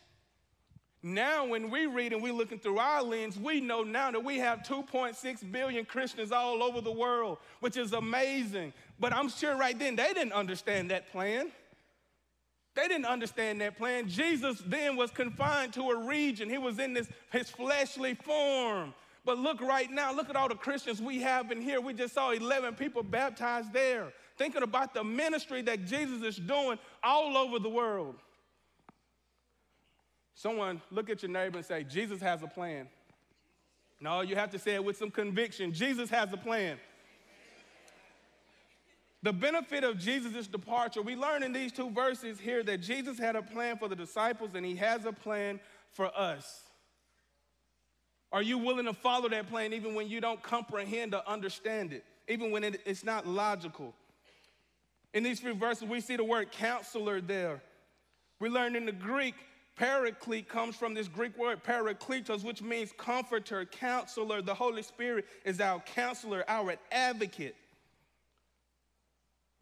Now, 1.01 1.45
when 1.45 1.69
we 1.69 1.85
read 1.85 2.11
and 2.11 2.21
we're 2.21 2.33
looking 2.33 2.59
through 2.59 2.79
our 2.79 3.01
lens, 3.01 3.39
we 3.39 3.61
know 3.61 3.83
now 3.83 4.11
that 4.11 4.21
we 4.21 4.37
have 4.39 4.63
2.6 4.63 5.49
billion 5.49 5.85
Christians 5.85 6.33
all 6.33 6.61
over 6.61 6.81
the 6.81 6.91
world, 6.91 7.37
which 7.61 7.77
is 7.77 7.93
amazing. 7.93 8.73
But 8.99 9.13
I'm 9.13 9.29
sure 9.29 9.55
right 9.55 9.79
then 9.79 9.95
they 9.95 10.11
didn't 10.13 10.33
understand 10.33 10.91
that 10.91 11.09
plan. 11.09 11.51
They 12.79 12.87
didn't 12.87 13.07
understand 13.07 13.59
that 13.59 13.77
plan. 13.77 14.07
Jesus 14.07 14.63
then 14.65 14.95
was 14.95 15.11
confined 15.11 15.73
to 15.73 15.91
a 15.91 16.05
region. 16.05 16.49
He 16.49 16.57
was 16.57 16.79
in 16.79 16.93
this 16.93 17.09
his 17.29 17.49
fleshly 17.49 18.13
form. 18.13 18.93
But 19.25 19.37
look 19.37 19.59
right 19.59 19.91
now, 19.91 20.13
look 20.13 20.29
at 20.29 20.37
all 20.37 20.47
the 20.47 20.55
Christians 20.55 21.01
we 21.01 21.19
have 21.19 21.51
in 21.51 21.61
here. 21.61 21.81
We 21.81 21.93
just 21.93 22.13
saw 22.13 22.31
11 22.31 22.75
people 22.75 23.03
baptized 23.03 23.73
there. 23.73 24.13
Thinking 24.37 24.63
about 24.63 24.93
the 24.93 25.03
ministry 25.03 25.61
that 25.63 25.85
Jesus 25.85 26.23
is 26.23 26.37
doing 26.37 26.79
all 27.03 27.35
over 27.35 27.59
the 27.59 27.67
world. 27.67 28.15
Someone 30.33 30.81
look 30.89 31.09
at 31.09 31.21
your 31.21 31.31
neighbor 31.31 31.57
and 31.57 31.65
say, 31.65 31.83
Jesus 31.83 32.21
has 32.21 32.43
a 32.43 32.47
plan. 32.47 32.87
No, 33.99 34.21
you 34.21 34.35
have 34.37 34.51
to 34.51 34.59
say 34.59 34.75
it 34.75 34.85
with 34.85 34.95
some 34.95 35.11
conviction. 35.11 35.73
Jesus 35.73 36.09
has 36.11 36.31
a 36.31 36.37
plan. 36.37 36.77
The 39.21 39.33
benefit 39.33 39.83
of 39.83 39.99
Jesus' 39.99 40.47
departure, 40.47 41.01
we 41.01 41.15
learn 41.15 41.43
in 41.43 41.51
these 41.51 41.71
two 41.71 41.89
verses 41.89 42.39
here 42.39 42.63
that 42.63 42.81
Jesus 42.81 43.17
had 43.17 43.35
a 43.35 43.41
plan 43.41 43.77
for 43.77 43.87
the 43.87 43.95
disciples 43.95 44.51
and 44.55 44.65
he 44.65 44.75
has 44.75 45.05
a 45.05 45.11
plan 45.11 45.59
for 45.91 46.09
us. 46.17 46.61
Are 48.31 48.41
you 48.41 48.57
willing 48.57 48.85
to 48.85 48.93
follow 48.93 49.27
that 49.29 49.49
plan 49.49 49.73
even 49.73 49.93
when 49.95 50.07
you 50.07 50.21
don't 50.21 50.41
comprehend 50.41 51.13
or 51.13 51.23
understand 51.27 51.91
it, 51.91 52.05
even 52.27 52.51
when 52.51 52.63
it, 52.63 52.81
it's 52.85 53.03
not 53.03 53.27
logical? 53.27 53.93
In 55.13 55.23
these 55.23 55.39
few 55.39 55.55
verses, 55.55 55.87
we 55.87 55.99
see 55.99 56.15
the 56.15 56.23
word 56.23 56.51
counselor 56.51 57.19
there. 57.19 57.61
We 58.39 58.47
learn 58.47 58.75
in 58.75 58.85
the 58.85 58.91
Greek 58.91 59.35
Paraclete 59.79 60.49
comes 60.49 60.75
from 60.75 60.93
this 60.93 61.07
Greek 61.07 61.37
word 61.37 61.63
parakletos, 61.63 62.43
which 62.43 62.61
means 62.61 62.91
comforter, 62.97 63.63
counselor. 63.63 64.41
The 64.41 64.53
Holy 64.53 64.81
Spirit 64.81 65.25
is 65.45 65.61
our 65.61 65.79
counselor, 65.79 66.43
our 66.49 66.75
advocate. 66.91 67.55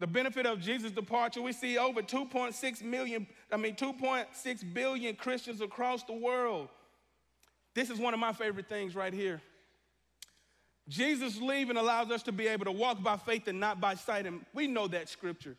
The 0.00 0.06
benefit 0.06 0.46
of 0.46 0.60
Jesus' 0.60 0.92
departure, 0.92 1.42
we 1.42 1.52
see 1.52 1.76
over 1.76 2.02
2.6 2.02 2.82
million, 2.82 3.26
I 3.50 3.56
mean 3.56 3.74
2.6 3.74 4.74
billion 4.74 5.16
Christians 5.16 5.60
across 5.60 6.04
the 6.04 6.12
world. 6.12 6.68
This 7.74 7.90
is 7.90 7.98
one 7.98 8.14
of 8.14 8.20
my 8.20 8.32
favorite 8.32 8.68
things 8.68 8.94
right 8.94 9.12
here. 9.12 9.40
Jesus 10.88 11.40
leaving 11.40 11.76
allows 11.76 12.10
us 12.10 12.22
to 12.24 12.32
be 12.32 12.46
able 12.46 12.64
to 12.64 12.72
walk 12.72 13.02
by 13.02 13.16
faith 13.16 13.46
and 13.46 13.60
not 13.60 13.80
by 13.80 13.94
sight. 13.94 14.24
And 14.24 14.44
we 14.54 14.66
know 14.66 14.88
that 14.88 15.08
scripture. 15.08 15.56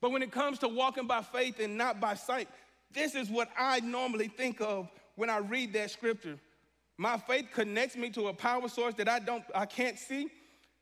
But 0.00 0.10
when 0.10 0.22
it 0.22 0.32
comes 0.32 0.58
to 0.60 0.68
walking 0.68 1.06
by 1.06 1.22
faith 1.22 1.60
and 1.60 1.76
not 1.76 2.00
by 2.00 2.14
sight, 2.14 2.48
this 2.92 3.14
is 3.14 3.28
what 3.28 3.48
I 3.58 3.80
normally 3.80 4.28
think 4.28 4.60
of 4.60 4.88
when 5.16 5.28
I 5.28 5.38
read 5.38 5.72
that 5.74 5.90
scripture. 5.90 6.38
My 6.96 7.18
faith 7.18 7.46
connects 7.52 7.96
me 7.96 8.10
to 8.10 8.28
a 8.28 8.32
power 8.32 8.68
source 8.68 8.94
that 8.94 9.08
I 9.08 9.18
don't 9.18 9.44
I 9.54 9.66
can't 9.66 9.98
see, 9.98 10.28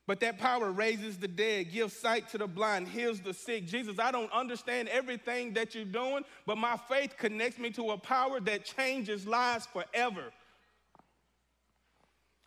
but 0.07 0.21
that 0.21 0.39
power 0.39 0.71
raises 0.73 1.17
the 1.17 1.29
dead, 1.29 1.71
gives 1.71 1.95
sight 1.95 2.29
to 2.31 2.39
the 2.39 2.47
blind, 2.47 2.89
heals 2.89 3.21
the 3.21 3.33
sick. 3.33 3.67
Jesus, 3.67 3.99
I 3.99 4.11
don't 4.11 4.33
understand 4.33 4.89
everything 4.89 5.53
that 5.55 5.75
you're 5.75 5.85
doing, 5.85 6.25
but 6.45 6.59
my 6.59 6.77
faith 6.89 7.17
connects 7.17 7.59
me 7.59 7.71
to 7.71 7.93
a 7.93 7.99
power 7.99 8.41
that 8.41 8.65
changes 8.65 9.27
lives 9.27 9.67
forever. 9.67 10.33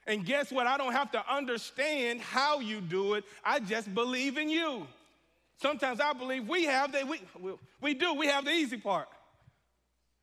And 0.07 0.25
guess 0.25 0.51
what? 0.51 0.67
I 0.67 0.77
don't 0.77 0.93
have 0.93 1.11
to 1.13 1.33
understand 1.33 2.21
how 2.21 2.59
you 2.59 2.81
do 2.81 3.15
it. 3.15 3.23
I 3.43 3.59
just 3.59 3.93
believe 3.93 4.37
in 4.37 4.49
you. 4.49 4.85
Sometimes 5.57 5.99
I 5.99 6.13
believe 6.13 6.47
we 6.47 6.65
have 6.65 6.91
the 6.91 7.05
we, 7.05 7.21
we 7.81 7.93
do, 7.93 8.13
we 8.13 8.27
have 8.27 8.45
the 8.45 8.51
easy 8.51 8.77
part. 8.77 9.07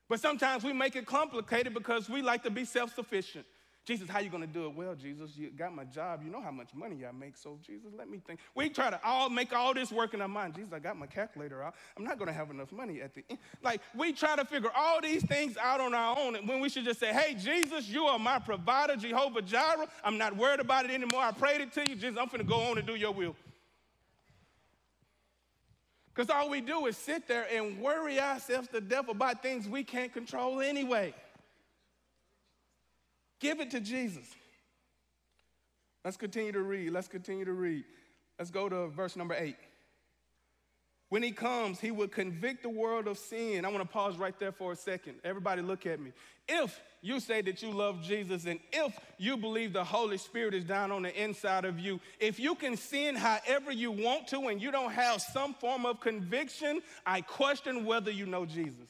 But 0.09 0.21
sometimes 0.21 0.63
we 0.63 0.75
make 0.75 0.95
it 0.95 1.07
complicated 1.07 1.73
because 1.73 2.09
we 2.09 2.21
like 2.21 2.43
to 2.43 2.51
be 2.51 2.67
self-sufficient. 2.67 3.47
Jesus, 3.85 4.09
how 4.09 4.21
you 4.21 4.31
gonna 4.31 4.47
do 4.47 4.67
it? 4.67 4.77
Well, 4.77 4.95
Jesus, 4.95 5.37
you 5.37 5.51
got 5.51 5.75
my 5.75 5.83
job. 5.83 6.23
You 6.25 6.31
know 6.31 6.41
how 6.41 6.53
much 6.53 6.73
money 6.73 7.05
I 7.05 7.11
make, 7.11 7.37
so 7.37 7.59
Jesus, 7.67 7.91
let 7.97 8.09
me 8.09 8.21
think. 8.25 8.39
We 8.55 8.69
try 8.69 8.91
to 8.91 9.01
all 9.05 9.29
make 9.29 9.53
all 9.53 9.75
this 9.75 9.91
work 9.91 10.15
in 10.15 10.21
our 10.23 10.29
mind. 10.29 10.55
Jesus, 10.55 10.73
I 10.73 10.79
got 10.79 10.97
my 10.97 11.07
calculator 11.07 11.65
out. 11.65 11.75
I'm 11.97 12.05
not 12.05 12.17
gonna 12.17 12.33
have 12.33 12.51
enough 12.51 12.71
money 12.71 13.01
at 13.01 13.13
the 13.13 13.25
end. 13.29 13.41
Like 13.61 13.81
we 13.97 14.13
try 14.13 14.37
to 14.37 14.45
figure 14.45 14.71
all 14.77 15.01
these 15.01 15.25
things 15.25 15.57
out 15.57 15.81
on 15.81 15.95
our 15.95 16.17
own 16.17 16.37
And 16.37 16.49
when 16.49 16.61
we 16.61 16.69
should 16.69 16.85
just 16.85 17.01
say, 17.01 17.13
Hey, 17.13 17.35
Jesus, 17.35 17.89
you 17.89 18.05
are 18.05 18.21
my 18.21 18.39
provider, 18.39 18.95
Jehovah 18.95 19.43
Jireh. 19.43 19.89
I'm 20.05 20.17
not 20.17 20.37
worried 20.37 20.61
about 20.61 20.85
it 20.85 20.93
anymore. 20.93 21.21
I 21.23 21.33
prayed 21.33 21.61
it 21.61 21.73
to 21.73 21.81
you. 21.81 21.97
Jesus, 21.97 22.17
I'm 22.21 22.29
gonna 22.29 22.45
go 22.45 22.71
on 22.71 22.79
and 22.79 22.87
do 22.87 22.95
your 22.95 23.13
will. 23.13 23.35
Because 26.15 26.31
all 26.31 26.49
we 26.51 26.61
do 26.61 26.87
is 26.87 26.97
sit 26.97 27.27
there 27.27 27.47
and 27.51 27.81
worry 27.81 28.21
ourselves 28.21 28.69
to 28.69 28.81
death 28.81 29.09
about 29.09 29.43
things 29.43 29.67
we 29.67 29.83
can't 29.83 30.13
control 30.13 30.61
anyway. 30.61 31.15
Give 33.43 33.59
it 33.59 33.73
to 33.73 33.81
Jesus. 33.81 34.25
Let's 36.05 36.17
continue 36.17 36.53
to 36.53 36.63
read. 36.63 36.93
Let's 36.93 37.09
continue 37.09 37.45
to 37.45 37.53
read. 37.53 37.83
Let's 38.39 38.53
go 38.53 38.69
to 38.69 38.87
verse 38.87 39.17
number 39.17 39.35
eight. 39.37 39.57
When 41.09 41.25
he 41.25 41.33
comes, 41.33 41.81
he 41.81 41.91
will 41.91 42.07
convict 42.07 42.63
the 42.63 42.69
world 42.69 43.09
of 43.09 43.19
sin. 43.19 43.65
I 43.65 43.69
want 43.69 43.83
to 43.83 43.89
pause 43.89 44.17
right 44.17 44.39
there 44.39 44.53
for 44.53 44.71
a 44.71 44.77
second. 44.77 45.17
Everybody, 45.25 45.61
look 45.61 45.87
at 45.87 45.99
me. 45.99 46.13
If 46.49 46.81
you 47.03 47.19
say 47.19 47.43
that 47.43 47.63
you 47.63 47.73
love 47.73 48.01
Jesus, 48.01 48.47
and 48.47 48.61
if 48.73 48.97
you 49.19 49.37
believe 49.37 49.73
the 49.73 49.85
Holy 49.85 50.19
Spirit 50.19 50.55
is 50.55 50.65
down 50.65 50.93
on 50.93 51.03
the 51.03 51.23
inside 51.23 51.65
of 51.65 51.81
you, 51.81 52.01
if 52.21 52.39
you 52.39 52.55
can 52.55 52.77
sin 52.77 53.17
however 53.17 53.73
you 53.73 53.91
want 53.91 54.29
to 54.29 54.39
and 54.49 54.63
you 54.63 54.71
don't 54.71 54.93
have 54.93 55.21
some 55.21 55.53
form 55.55 55.85
of 55.85 56.01
conviction, 56.01 56.81
I 57.05 57.23
question 57.23 57.85
whether 57.87 58.13
you 58.13 58.25
know 58.25 58.47
Jesus. 58.47 58.89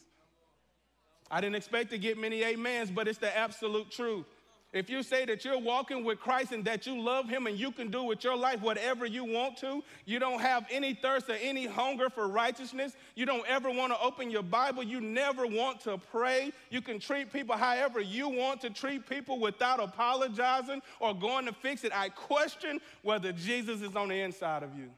I 1.30 1.40
didn't 1.40 1.56
expect 1.56 1.90
to 1.90 1.98
get 1.98 2.18
many 2.18 2.44
amens, 2.44 2.90
but 2.90 3.08
it's 3.08 3.18
the 3.18 3.34
absolute 3.34 3.90
truth. 3.90 4.26
If 4.72 4.88
you 4.88 5.02
say 5.02 5.26
that 5.26 5.44
you're 5.44 5.58
walking 5.58 6.02
with 6.02 6.18
Christ 6.18 6.52
and 6.52 6.64
that 6.64 6.86
you 6.86 6.98
love 6.98 7.28
Him 7.28 7.46
and 7.46 7.58
you 7.58 7.72
can 7.72 7.90
do 7.90 8.04
with 8.04 8.24
your 8.24 8.34
life 8.34 8.62
whatever 8.62 9.04
you 9.04 9.22
want 9.22 9.58
to, 9.58 9.84
you 10.06 10.18
don't 10.18 10.40
have 10.40 10.64
any 10.70 10.94
thirst 10.94 11.28
or 11.28 11.34
any 11.34 11.66
hunger 11.66 12.08
for 12.08 12.26
righteousness, 12.26 12.94
you 13.14 13.26
don't 13.26 13.46
ever 13.46 13.70
want 13.70 13.92
to 13.92 14.00
open 14.00 14.30
your 14.30 14.42
Bible, 14.42 14.82
you 14.82 14.98
never 15.02 15.46
want 15.46 15.80
to 15.80 15.98
pray, 15.98 16.52
you 16.70 16.80
can 16.80 16.98
treat 16.98 17.30
people 17.30 17.54
however 17.54 18.00
you 18.00 18.30
want 18.30 18.62
to 18.62 18.70
treat 18.70 19.06
people 19.06 19.38
without 19.38 19.78
apologizing 19.78 20.80
or 21.00 21.14
going 21.14 21.44
to 21.44 21.52
fix 21.52 21.84
it, 21.84 21.92
I 21.94 22.08
question 22.08 22.80
whether 23.02 23.30
Jesus 23.30 23.82
is 23.82 23.94
on 23.94 24.08
the 24.08 24.20
inside 24.20 24.62
of 24.62 24.74
you. 24.74 24.88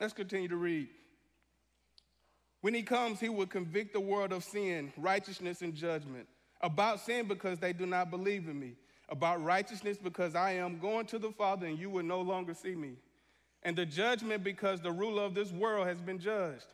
Let's 0.00 0.12
continue 0.12 0.48
to 0.48 0.56
read. 0.56 0.88
When 2.62 2.74
he 2.74 2.82
comes, 2.82 3.20
he 3.20 3.28
will 3.28 3.46
convict 3.46 3.92
the 3.92 4.00
world 4.00 4.32
of 4.32 4.44
sin, 4.44 4.92
righteousness, 4.96 5.62
and 5.62 5.74
judgment. 5.74 6.26
About 6.60 7.00
sin, 7.00 7.26
because 7.26 7.58
they 7.58 7.72
do 7.72 7.86
not 7.86 8.10
believe 8.10 8.48
in 8.48 8.58
me. 8.58 8.76
About 9.08 9.42
righteousness, 9.42 9.98
because 10.02 10.36
I 10.36 10.52
am 10.52 10.78
going 10.78 11.06
to 11.06 11.18
the 11.18 11.32
Father 11.32 11.66
and 11.66 11.78
you 11.78 11.90
will 11.90 12.04
no 12.04 12.20
longer 12.20 12.54
see 12.54 12.74
me. 12.74 12.92
And 13.64 13.76
the 13.76 13.84
judgment, 13.84 14.44
because 14.44 14.80
the 14.80 14.92
ruler 14.92 15.24
of 15.24 15.34
this 15.34 15.50
world 15.50 15.88
has 15.88 16.00
been 16.00 16.20
judged. 16.20 16.66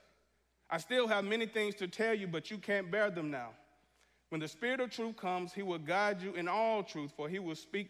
I 0.70 0.76
still 0.76 1.08
have 1.08 1.24
many 1.24 1.46
things 1.46 1.74
to 1.76 1.88
tell 1.88 2.12
you, 2.12 2.26
but 2.26 2.50
you 2.50 2.58
can't 2.58 2.90
bear 2.90 3.10
them 3.10 3.30
now. 3.30 3.48
When 4.28 4.42
the 4.42 4.48
Spirit 4.48 4.80
of 4.80 4.90
truth 4.90 5.16
comes, 5.16 5.54
he 5.54 5.62
will 5.62 5.78
guide 5.78 6.20
you 6.20 6.34
in 6.34 6.48
all 6.48 6.82
truth, 6.82 7.12
for 7.16 7.30
he 7.30 7.38
will 7.38 7.54
speak 7.54 7.88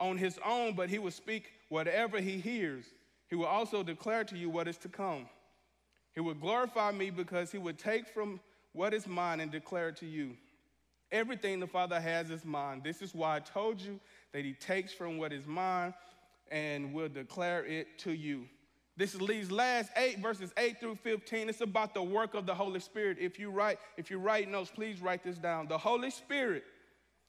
on 0.00 0.16
his 0.16 0.40
own, 0.44 0.74
but 0.74 0.90
he 0.90 0.98
will 0.98 1.12
speak 1.12 1.52
whatever 1.68 2.20
he 2.20 2.38
hears. 2.38 2.84
He 3.28 3.36
will 3.36 3.46
also 3.46 3.84
declare 3.84 4.24
to 4.24 4.36
you 4.36 4.50
what 4.50 4.66
is 4.66 4.76
to 4.78 4.88
come. 4.88 5.28
He 6.18 6.20
would 6.20 6.40
glorify 6.40 6.90
me 6.90 7.10
because 7.10 7.52
he 7.52 7.58
would 7.58 7.78
take 7.78 8.08
from 8.08 8.40
what 8.72 8.92
is 8.92 9.06
mine 9.06 9.38
and 9.38 9.52
declare 9.52 9.90
it 9.90 9.98
to 9.98 10.06
you. 10.06 10.36
Everything 11.12 11.60
the 11.60 11.68
Father 11.68 12.00
has 12.00 12.28
is 12.30 12.44
mine. 12.44 12.80
This 12.82 13.02
is 13.02 13.14
why 13.14 13.36
I 13.36 13.38
told 13.38 13.80
you 13.80 14.00
that 14.32 14.44
he 14.44 14.52
takes 14.52 14.92
from 14.92 15.18
what 15.18 15.32
is 15.32 15.46
mine 15.46 15.94
and 16.50 16.92
will 16.92 17.08
declare 17.08 17.64
it 17.64 18.00
to 18.00 18.10
you. 18.10 18.46
This 18.96 19.14
is 19.14 19.20
these 19.28 19.52
last 19.52 19.92
eight 19.94 20.18
verses, 20.18 20.52
eight 20.56 20.80
through 20.80 20.96
15. 21.04 21.50
It's 21.50 21.60
about 21.60 21.94
the 21.94 22.02
work 22.02 22.34
of 22.34 22.46
the 22.46 22.54
Holy 22.54 22.80
Spirit. 22.80 23.18
If 23.20 23.38
you 23.38 23.50
write, 23.50 23.78
if 23.96 24.10
you 24.10 24.18
write 24.18 24.50
notes, 24.50 24.72
please 24.74 25.00
write 25.00 25.22
this 25.22 25.38
down. 25.38 25.68
The 25.68 25.78
Holy 25.78 26.10
Spirit, 26.10 26.64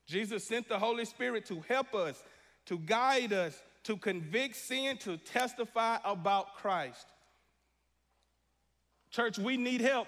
Jesus 0.07 0.47
sent 0.47 0.67
the 0.67 0.79
Holy 0.79 1.05
Spirit 1.05 1.45
to 1.45 1.63
help 1.69 1.93
us, 1.93 2.23
to 2.65 2.79
guide 2.79 3.33
us, 3.33 3.61
to 3.83 3.97
convict 3.97 4.55
sin, 4.55 4.97
to 4.97 5.17
testify 5.17 5.99
about 6.03 6.55
Christ. 6.55 7.05
Church, 9.11 9.37
we 9.37 9.57
need 9.57 9.81
help. 9.81 10.07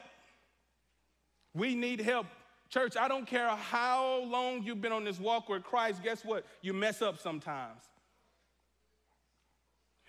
We 1.53 1.75
need 1.75 2.01
help. 2.01 2.27
Church, 2.70 2.96
I 2.96 3.08
don't 3.08 3.27
care 3.27 3.50
how 3.50 4.24
long 4.24 4.63
you've 4.63 4.81
been 4.81 4.93
on 4.93 5.03
this 5.03 5.20
walk 5.20 5.50
with 5.50 5.63
Christ, 5.63 6.01
guess 6.03 6.24
what? 6.24 6.46
You 6.62 6.74
mess 6.74 7.01
up 7.01 7.20
sometimes. 7.20 7.81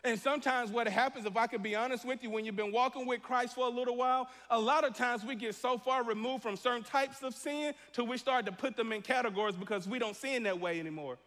And 0.04 0.18
sometimes 0.18 0.70
what 0.70 0.88
happens, 0.88 1.26
if 1.26 1.36
I 1.36 1.46
could 1.46 1.62
be 1.62 1.76
honest 1.76 2.04
with 2.04 2.22
you, 2.24 2.30
when 2.30 2.44
you've 2.44 2.56
been 2.56 2.72
walking 2.72 3.06
with 3.06 3.22
Christ 3.22 3.54
for 3.54 3.66
a 3.66 3.70
little 3.70 3.96
while, 3.96 4.28
a 4.50 4.58
lot 4.58 4.84
of 4.84 4.96
times 4.96 5.24
we 5.24 5.36
get 5.36 5.54
so 5.54 5.78
far 5.78 6.02
removed 6.02 6.42
from 6.42 6.56
certain 6.56 6.82
types 6.82 7.22
of 7.22 7.34
sin 7.34 7.72
till 7.92 8.06
we 8.06 8.18
start 8.18 8.44
to 8.46 8.52
put 8.52 8.76
them 8.76 8.92
in 8.92 9.00
categories 9.00 9.54
because 9.54 9.88
we 9.88 10.00
don't 10.00 10.16
sin 10.16 10.42
that 10.42 10.58
way 10.58 10.80
anymore. 10.80 11.18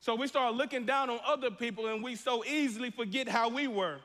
So 0.00 0.16
we 0.16 0.26
start 0.26 0.54
looking 0.54 0.84
down 0.84 1.08
on 1.10 1.20
other 1.24 1.52
people 1.52 1.86
and 1.86 2.02
we 2.02 2.16
so 2.16 2.44
easily 2.44 2.90
forget 2.90 3.28
how 3.28 3.48
we 3.48 3.68
were. 3.68 3.98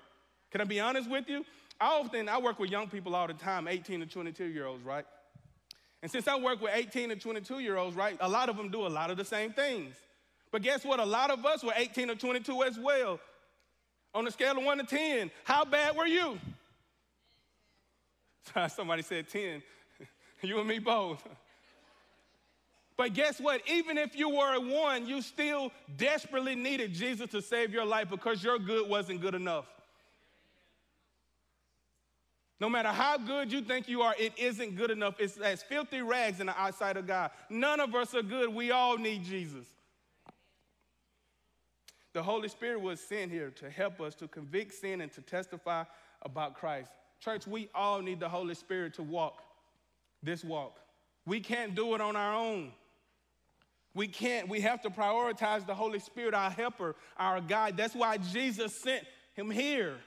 Can 0.51 0.62
I 0.62 0.63
be 0.63 0.80
honest 0.80 1.10
with 1.10 1.27
you? 1.27 1.44
I 1.79 2.00
often, 2.00 2.27
I 2.27 2.39
work 2.39 2.60
with 2.60 2.72
young 2.72 2.88
people 2.88 3.15
all 3.15 3.27
the 3.27 3.34
time, 3.34 3.67
18 3.67 4.00
to 4.00 4.05
22 4.05 4.46
year 4.46 4.65
olds, 4.65 4.84
right? 4.84 5.05
And 6.01 6.12
since 6.12 6.27
I 6.27 6.38
work 6.38 6.62
with 6.62 6.72
18 6.74 7.10
to 7.10 7.15
22 7.15 7.60
year 7.60 7.77
olds, 7.77 7.96
right, 7.96 8.17
a 8.19 8.29
lot 8.29 8.50
of 8.50 8.57
them 8.57 8.69
do 8.69 8.86
a 8.86 8.89
lot 8.89 9.12
of 9.12 9.17
the 9.17 9.25
same 9.25 9.51
things. 9.51 9.96
But 10.51 10.62
guess 10.62 10.86
what? 10.86 11.00
A 11.00 11.05
lot 11.05 11.31
of 11.31 11.46
us 11.46 11.63
were 11.63 11.74
18 11.75 12.10
or 12.10 12.15
22 12.15 12.63
as 12.63 12.79
well. 12.79 13.19
On 14.13 14.25
a 14.25 14.31
scale 14.31 14.57
of 14.57 14.63
one 14.63 14.77
to 14.77 14.84
10, 14.84 15.29
how 15.43 15.65
bad 15.65 15.96
were 15.96 16.07
you? 16.07 16.39
Somebody 18.69 19.01
said 19.01 19.29
10. 19.29 19.62
you 20.41 20.60
and 20.60 20.67
me 20.67 20.79
both. 20.79 21.27
But 22.96 23.13
guess 23.13 23.39
what? 23.39 23.62
Even 23.69 23.98
if 23.98 24.17
you 24.17 24.29
were 24.29 24.55
a 24.55 24.60
one, 24.60 25.05
you 25.05 25.22
still 25.22 25.72
desperately 25.98 26.55
needed 26.55 26.93
Jesus 26.93 27.29
to 27.31 27.41
save 27.41 27.72
your 27.72 27.86
life 27.86 28.10
because 28.10 28.43
your 28.43 28.57
good 28.57 28.89
wasn't 28.89 29.22
good 29.22 29.36
enough. 29.36 29.65
No 32.59 32.69
matter 32.69 32.89
how 32.89 33.17
good 33.17 33.51
you 33.51 33.61
think 33.61 33.87
you 33.87 34.01
are, 34.01 34.15
it 34.17 34.33
isn't 34.37 34.75
good 34.75 34.89
enough. 34.89 35.19
It's 35.19 35.37
as 35.37 35.61
filthy 35.61 36.01
rags 36.01 36.39
in 36.39 36.47
the 36.47 36.59
eyesight 36.59 36.97
of 36.97 37.05
God. 37.05 37.31
None 37.49 37.79
of 37.79 37.93
us 37.93 38.15
are 38.15 38.23
good. 38.23 38.53
We 38.53 38.71
all 38.71 38.97
need 38.97 39.23
Jesus. 39.23 39.67
The 42.13 42.23
Holy 42.23 42.47
Spirit 42.47 42.81
was 42.81 42.99
sent 42.99 43.31
here 43.31 43.51
to 43.57 43.69
help 43.69 44.01
us 44.01 44.15
to 44.15 44.27
convict 44.27 44.73
sin 44.73 45.01
and 45.01 45.11
to 45.11 45.21
testify 45.21 45.83
about 46.23 46.55
Christ. 46.55 46.91
Church, 47.19 47.45
we 47.45 47.69
all 47.75 48.01
need 48.01 48.19
the 48.19 48.29
Holy 48.29 48.55
Spirit 48.55 48.95
to 48.95 49.03
walk 49.03 49.43
this 50.23 50.43
walk. 50.43 50.79
We 51.27 51.39
can't 51.39 51.75
do 51.75 51.93
it 51.93 52.01
on 52.01 52.15
our 52.15 52.33
own. 52.33 52.71
We 53.93 54.07
can't, 54.07 54.47
we 54.47 54.61
have 54.61 54.81
to 54.81 54.89
prioritize 54.89 55.65
the 55.65 55.75
Holy 55.75 55.99
Spirit, 55.99 56.33
our 56.33 56.49
helper, 56.49 56.95
our 57.17 57.41
guide. 57.41 57.77
That's 57.77 57.95
why 57.95 58.17
Jesus 58.17 58.75
sent 58.75 59.05
him 59.33 59.51
here. 59.51 59.97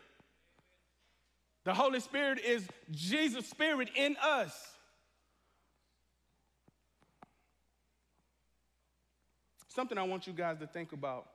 The 1.65 1.75
Holy 1.75 2.01
Spirit 2.01 2.39
is 2.39 2.67
Jesus' 2.91 3.49
Spirit 3.49 3.91
in 3.95 4.17
us. 4.23 4.53
Something 9.69 9.99
I 9.99 10.03
want 10.03 10.27
you 10.27 10.33
guys 10.33 10.59
to 10.59 10.67
think 10.67 10.93
about. 10.93 11.27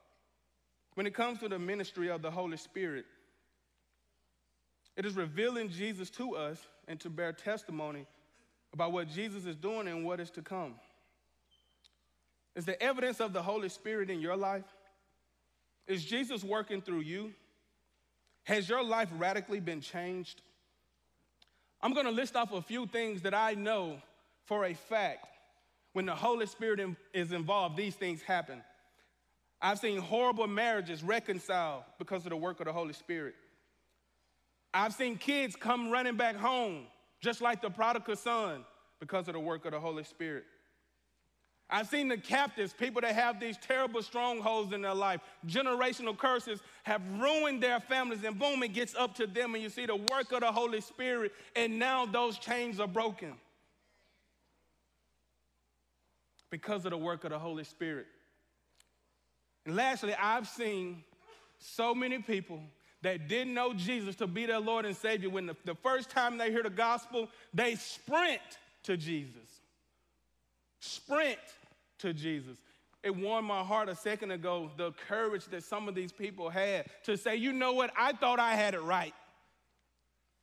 When 0.96 1.06
it 1.06 1.14
comes 1.14 1.40
to 1.40 1.50
the 1.50 1.60
ministry 1.60 2.10
of 2.10 2.22
the 2.22 2.32
Holy 2.32 2.58
Spirit, 2.58 3.06
it 4.98 5.06
is 5.06 5.16
revealing 5.16 5.70
Jesus 5.70 6.10
to 6.12 6.36
us 6.36 6.60
and 6.88 7.00
to 7.02 7.10
bear 7.10 7.34
testimony 7.34 8.06
about 8.74 8.92
what 8.92 9.10
Jesus 9.10 9.46
is 9.46 9.56
doing 9.56 9.88
and 9.88 10.06
what 10.06 10.20
is 10.20 10.30
to 10.32 10.42
come. 10.42 10.76
Is 12.56 12.66
the 12.66 12.82
evidence 12.82 13.20
of 13.20 13.34
the 13.34 13.42
Holy 13.42 13.70
Spirit 13.70 14.10
in 14.10 14.22
your 14.22 14.38
life? 14.38 14.64
Is 15.88 16.04
Jesus 16.04 16.44
working 16.44 16.82
through 16.82 17.02
you? 17.02 17.34
Has 18.46 18.70
your 18.70 18.84
life 18.84 19.10
radically 19.18 19.60
been 19.60 19.82
changed? 19.82 20.42
I'm 21.82 21.94
gonna 21.94 22.12
list 22.12 22.36
off 22.36 22.54
a 22.54 22.62
few 22.62 22.88
things 22.88 23.22
that 23.24 23.34
I 23.34 23.54
know 23.56 23.98
for 24.46 24.66
a 24.66 24.74
fact. 24.74 25.28
When 25.94 26.06
the 26.06 26.16
Holy 26.16 26.46
Spirit 26.46 26.80
is 27.14 27.32
involved, 27.32 27.76
these 27.78 27.96
things 27.96 28.22
happen. 28.22 28.62
I've 29.62 29.80
seen 29.80 29.98
horrible 29.98 30.48
marriages 30.48 31.04
reconciled 31.04 31.84
because 31.98 32.26
of 32.26 32.30
the 32.30 32.38
work 32.38 32.60
of 32.60 32.66
the 32.66 32.74
Holy 32.74 32.94
Spirit. 32.94 33.34
I've 34.74 34.94
seen 34.94 35.18
kids 35.18 35.56
come 35.56 35.90
running 35.90 36.18
back 36.18 36.36
home, 36.36 36.86
just 37.22 37.42
like 37.42 37.62
the 37.62 37.70
prodigal 37.70 38.16
son, 38.16 38.66
because 39.00 39.28
of 39.28 39.34
the 39.34 39.40
work 39.40 39.66
of 39.66 39.72
the 39.72 39.80
Holy 39.80 40.04
Spirit. 40.04 40.44
I've 41.70 41.88
seen 41.88 42.08
the 42.10 42.18
captives, 42.18 42.74
people 42.74 43.02
that 43.02 43.16
have 43.16 43.40
these 43.40 43.58
terrible 43.58 44.04
strongholds 44.04 44.72
in 44.72 44.84
their 44.84 44.94
life, 44.94 45.20
generational 45.48 46.16
curses 46.16 46.60
have 46.84 47.02
ruined 47.18 47.64
their 47.64 47.80
families, 47.80 48.24
and 48.24 48.38
boom, 48.38 48.62
it 48.62 48.74
gets 48.74 48.94
up 48.94 49.16
to 49.16 49.26
them, 49.26 49.56
and 49.56 49.64
you 49.64 49.70
see 49.70 49.88
the 49.88 49.96
work 49.96 50.32
of 50.32 50.42
the 50.42 50.52
Holy 50.52 50.80
Spirit, 50.82 51.32
and 51.56 51.80
now 51.80 52.06
those 52.06 52.38
chains 52.38 52.80
are 52.80 52.88
broken 52.88 53.34
because 56.52 56.86
of 56.86 56.92
the 56.92 56.98
work 56.98 57.24
of 57.24 57.32
the 57.32 57.40
Holy 57.40 57.64
Spirit. 57.64 58.06
And 59.66 59.76
lastly, 59.76 60.14
I've 60.14 60.48
seen 60.48 61.04
so 61.58 61.96
many 61.96 62.20
people 62.20 62.62
that 63.02 63.28
didn't 63.28 63.54
know 63.54 63.74
Jesus 63.74 64.16
to 64.18 64.28
be 64.28 64.46
their 64.46 64.60
Lord 64.60 64.86
and 64.86 64.96
Savior. 64.96 65.30
When 65.30 65.48
the, 65.48 65.56
the 65.66 65.76
first 65.76 66.10
time 66.10 66.38
they 66.38 66.52
hear 66.52 66.64
the 66.64 66.70
gospel, 66.70 67.30
they 67.54 67.76
sprint 67.76 68.42
to 68.84 68.96
Jesus. 68.98 69.55
Sprint 70.86 71.40
to 72.00 72.14
Jesus. 72.14 72.58
It 73.04 73.16
warmed 73.16 73.48
my 73.48 73.64
heart 73.64 73.90
a 73.90 73.96
second 73.96 74.32
ago 74.32 74.72
the 74.78 74.92
courage 75.08 75.46
that 75.46 75.64
some 75.64 75.88
of 75.88 75.96
these 75.96 76.12
people 76.12 76.50
had 76.50 76.86
to 77.04 77.18
say, 77.18 77.36
you 77.36 77.54
know 77.54 77.74
what, 77.74 77.92
I 77.98 78.14
thought 78.14 78.40
I 78.40 78.56
had 78.56 78.74
it 78.74 78.82
right. 78.82 79.14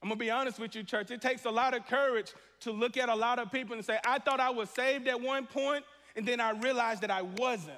I'm 0.03 0.09
gonna 0.09 0.19
be 0.19 0.31
honest 0.31 0.59
with 0.59 0.75
you, 0.75 0.83
church. 0.83 1.11
It 1.11 1.21
takes 1.23 1.45
a 1.45 1.51
lot 1.51 1.75
of 1.75 1.87
courage 1.87 2.33
to 2.61 2.73
look 2.73 2.97
at 2.97 3.09
a 3.09 3.15
lot 3.15 3.39
of 3.39 3.53
people 3.53 3.75
and 3.75 3.85
say, 3.85 3.99
I 4.05 4.19
thought 4.19 4.41
I 4.41 4.51
was 4.51 4.69
saved 4.71 5.07
at 5.09 5.21
one 5.21 5.47
point, 5.47 5.85
and 6.17 6.27
then 6.27 6.41
I 6.41 6.51
realized 6.51 7.03
that 7.03 7.11
I 7.11 7.23
wasn't. 7.23 7.77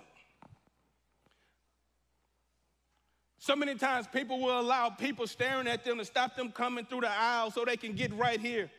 So 3.38 3.54
many 3.54 3.74
times 3.74 4.06
people 4.06 4.40
will 4.40 4.58
allow 4.58 4.88
people 4.88 5.26
staring 5.26 5.66
at 5.66 5.84
them 5.84 5.98
to 5.98 6.04
stop 6.06 6.34
them 6.34 6.50
coming 6.50 6.86
through 6.86 7.02
the 7.02 7.10
aisle 7.10 7.50
so 7.50 7.64
they 7.66 7.76
can 7.76 7.92
get 7.92 8.10
right 8.14 8.40
here. 8.40 8.70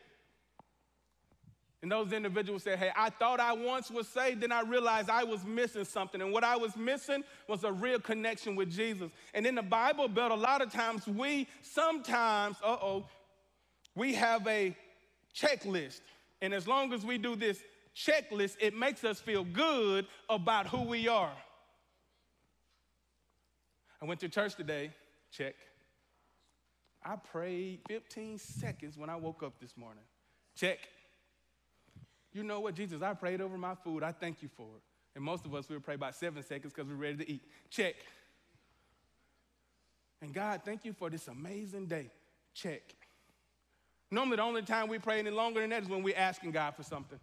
And 1.86 1.92
those 1.92 2.12
individuals 2.12 2.64
said, 2.64 2.80
Hey, 2.80 2.90
I 2.96 3.10
thought 3.10 3.38
I 3.38 3.52
once 3.52 3.92
was 3.92 4.08
saved, 4.08 4.40
then 4.40 4.50
I 4.50 4.62
realized 4.62 5.08
I 5.08 5.22
was 5.22 5.44
missing 5.44 5.84
something. 5.84 6.20
And 6.20 6.32
what 6.32 6.42
I 6.42 6.56
was 6.56 6.76
missing 6.76 7.22
was 7.46 7.62
a 7.62 7.70
real 7.70 8.00
connection 8.00 8.56
with 8.56 8.72
Jesus. 8.72 9.08
And 9.34 9.46
in 9.46 9.54
the 9.54 9.62
Bible 9.62 10.08
Belt, 10.08 10.32
a 10.32 10.34
lot 10.34 10.62
of 10.62 10.72
times 10.72 11.06
we 11.06 11.46
sometimes, 11.62 12.56
uh 12.60 12.76
oh, 12.82 13.06
we 13.94 14.14
have 14.14 14.44
a 14.48 14.76
checklist. 15.32 16.00
And 16.42 16.52
as 16.52 16.66
long 16.66 16.92
as 16.92 17.06
we 17.06 17.18
do 17.18 17.36
this 17.36 17.62
checklist, 17.94 18.56
it 18.58 18.76
makes 18.76 19.04
us 19.04 19.20
feel 19.20 19.44
good 19.44 20.08
about 20.28 20.66
who 20.66 20.82
we 20.82 21.06
are. 21.06 21.36
I 24.02 24.06
went 24.06 24.18
to 24.18 24.28
church 24.28 24.56
today, 24.56 24.90
check. 25.30 25.54
I 27.04 27.14
prayed 27.14 27.78
15 27.86 28.38
seconds 28.38 28.98
when 28.98 29.08
I 29.08 29.14
woke 29.14 29.44
up 29.44 29.60
this 29.60 29.76
morning, 29.76 30.02
check. 30.56 30.80
You 32.36 32.44
know 32.44 32.60
what, 32.60 32.74
Jesus, 32.74 33.00
I 33.00 33.14
prayed 33.14 33.40
over 33.40 33.56
my 33.56 33.74
food. 33.74 34.02
I 34.02 34.12
thank 34.12 34.42
you 34.42 34.50
for 34.54 34.66
it. 34.76 34.82
And 35.14 35.24
most 35.24 35.46
of 35.46 35.54
us, 35.54 35.70
we'll 35.70 35.80
pray 35.80 35.94
about 35.94 36.14
seven 36.14 36.42
seconds 36.42 36.74
because 36.74 36.86
we're 36.86 36.94
ready 36.94 37.16
to 37.24 37.32
eat. 37.32 37.42
Check. 37.70 37.94
And 40.20 40.34
God, 40.34 40.60
thank 40.62 40.84
you 40.84 40.92
for 40.92 41.08
this 41.08 41.28
amazing 41.28 41.86
day. 41.86 42.10
Check. 42.52 42.94
Normally, 44.10 44.36
the 44.36 44.42
only 44.42 44.60
time 44.60 44.88
we 44.88 44.98
pray 44.98 45.18
any 45.18 45.30
longer 45.30 45.62
than 45.62 45.70
that 45.70 45.84
is 45.84 45.88
when 45.88 46.02
we're 46.02 46.14
asking 46.14 46.50
God 46.50 46.76
for 46.76 46.82
something. 46.82 47.18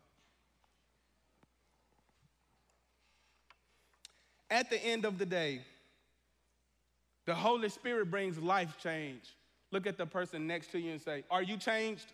At 4.50 4.72
the 4.72 4.84
end 4.84 5.06
of 5.06 5.20
the 5.20 5.28
day, 5.28 5.62
the 7.28 7.36
Holy 7.36 7.70
Spirit 7.70 8.10
brings 8.10 8.40
life 8.40 8.78
change. 8.82 9.22
Look 9.70 9.86
at 9.86 10.00
the 10.00 10.08
person 10.08 10.48
next 10.48 10.72
to 10.72 10.80
you 10.80 10.94
and 10.94 11.02
say, 11.02 11.24
Are 11.30 11.44
you 11.44 11.58
changed? 11.58 12.08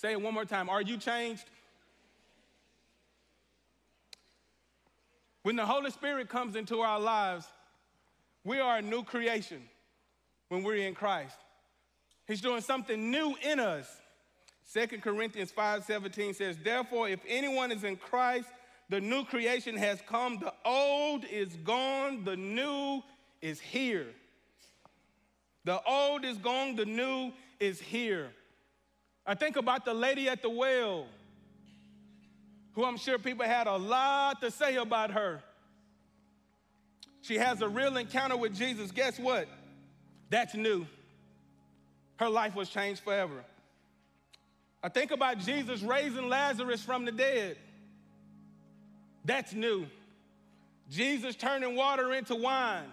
Say 0.00 0.12
it 0.12 0.22
one 0.22 0.32
more 0.32 0.44
time. 0.44 0.68
Are 0.68 0.80
you 0.80 0.96
changed? 0.96 1.42
When 5.42 5.56
the 5.56 5.66
Holy 5.66 5.90
Spirit 5.90 6.28
comes 6.28 6.54
into 6.54 6.82
our 6.82 7.00
lives, 7.00 7.48
we 8.44 8.60
are 8.60 8.76
a 8.76 8.82
new 8.82 9.02
creation 9.02 9.60
when 10.50 10.62
we're 10.62 10.86
in 10.86 10.94
Christ. 10.94 11.34
He's 12.28 12.40
doing 12.40 12.60
something 12.60 13.10
new 13.10 13.34
in 13.42 13.58
us. 13.58 13.88
2 14.72 15.02
Corinthians 15.02 15.50
5:17 15.50 16.32
says, 16.32 16.56
"Therefore, 16.58 17.08
if 17.08 17.20
anyone 17.26 17.72
is 17.72 17.82
in 17.82 17.96
Christ, 17.96 18.48
the 18.88 19.00
new 19.00 19.24
creation 19.24 19.76
has 19.76 20.00
come, 20.02 20.38
the 20.38 20.54
old 20.64 21.24
is 21.24 21.56
gone, 21.56 22.22
the 22.22 22.36
new 22.36 23.02
is 23.40 23.60
here. 23.60 24.14
The 25.64 25.82
old 25.82 26.24
is 26.24 26.38
gone, 26.38 26.76
the 26.76 26.86
new 26.86 27.32
is 27.58 27.80
here. 27.80 28.32
I 29.28 29.34
think 29.34 29.56
about 29.56 29.84
the 29.84 29.92
lady 29.92 30.26
at 30.30 30.40
the 30.40 30.48
well, 30.48 31.04
who 32.72 32.82
I'm 32.82 32.96
sure 32.96 33.18
people 33.18 33.44
had 33.44 33.66
a 33.66 33.76
lot 33.76 34.40
to 34.40 34.50
say 34.50 34.76
about 34.76 35.10
her. 35.10 35.42
She 37.20 37.36
has 37.36 37.60
a 37.60 37.68
real 37.68 37.98
encounter 37.98 38.38
with 38.38 38.56
Jesus. 38.56 38.90
Guess 38.90 39.18
what? 39.18 39.46
That's 40.30 40.54
new. 40.54 40.86
Her 42.16 42.30
life 42.30 42.54
was 42.54 42.70
changed 42.70 43.02
forever. 43.02 43.44
I 44.82 44.88
think 44.88 45.10
about 45.10 45.40
Jesus 45.40 45.82
raising 45.82 46.30
Lazarus 46.30 46.82
from 46.82 47.04
the 47.04 47.12
dead. 47.12 47.58
That's 49.26 49.52
new. 49.52 49.86
Jesus 50.88 51.36
turning 51.36 51.76
water 51.76 52.14
into 52.14 52.34
wine. 52.34 52.88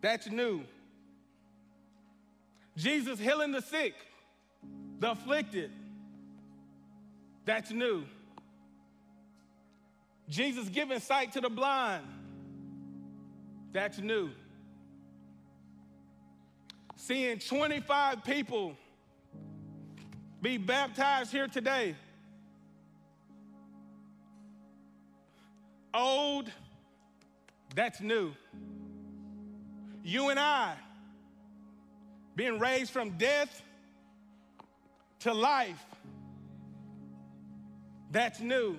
That's 0.00 0.26
new. 0.30 0.62
Jesus 2.78 3.18
healing 3.18 3.52
the 3.52 3.60
sick, 3.60 3.94
the 5.02 5.10
afflicted. 5.10 5.72
That's 7.44 7.72
new. 7.72 8.04
Jesus 10.28 10.68
giving 10.68 11.00
sight 11.00 11.32
to 11.32 11.40
the 11.40 11.50
blind. 11.50 12.06
That's 13.72 13.98
new. 13.98 14.30
Seeing 16.94 17.40
25 17.40 18.22
people 18.22 18.76
be 20.40 20.56
baptized 20.56 21.32
here 21.32 21.48
today. 21.48 21.96
Old, 25.92 26.48
that's 27.74 28.00
new. 28.00 28.32
You 30.04 30.28
and 30.28 30.38
I 30.38 30.74
being 32.36 32.60
raised 32.60 32.92
from 32.92 33.10
death 33.18 33.62
to 35.22 35.32
life, 35.32 35.84
that's 38.10 38.40
new. 38.40 38.78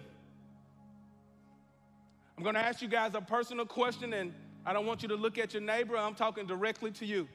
I'm 2.37 2.43
going 2.43 2.55
to 2.55 2.61
ask 2.61 2.81
you 2.81 2.87
guys 2.87 3.15
a 3.15 3.21
personal 3.21 3.65
question, 3.65 4.13
and 4.13 4.33
I 4.65 4.73
don't 4.73 4.85
want 4.85 5.01
you 5.03 5.09
to 5.09 5.15
look 5.15 5.37
at 5.37 5.53
your 5.53 5.61
neighbor. 5.61 5.97
I'm 5.97 6.15
talking 6.15 6.45
directly 6.45 6.91
to 6.91 7.05
you. 7.05 7.27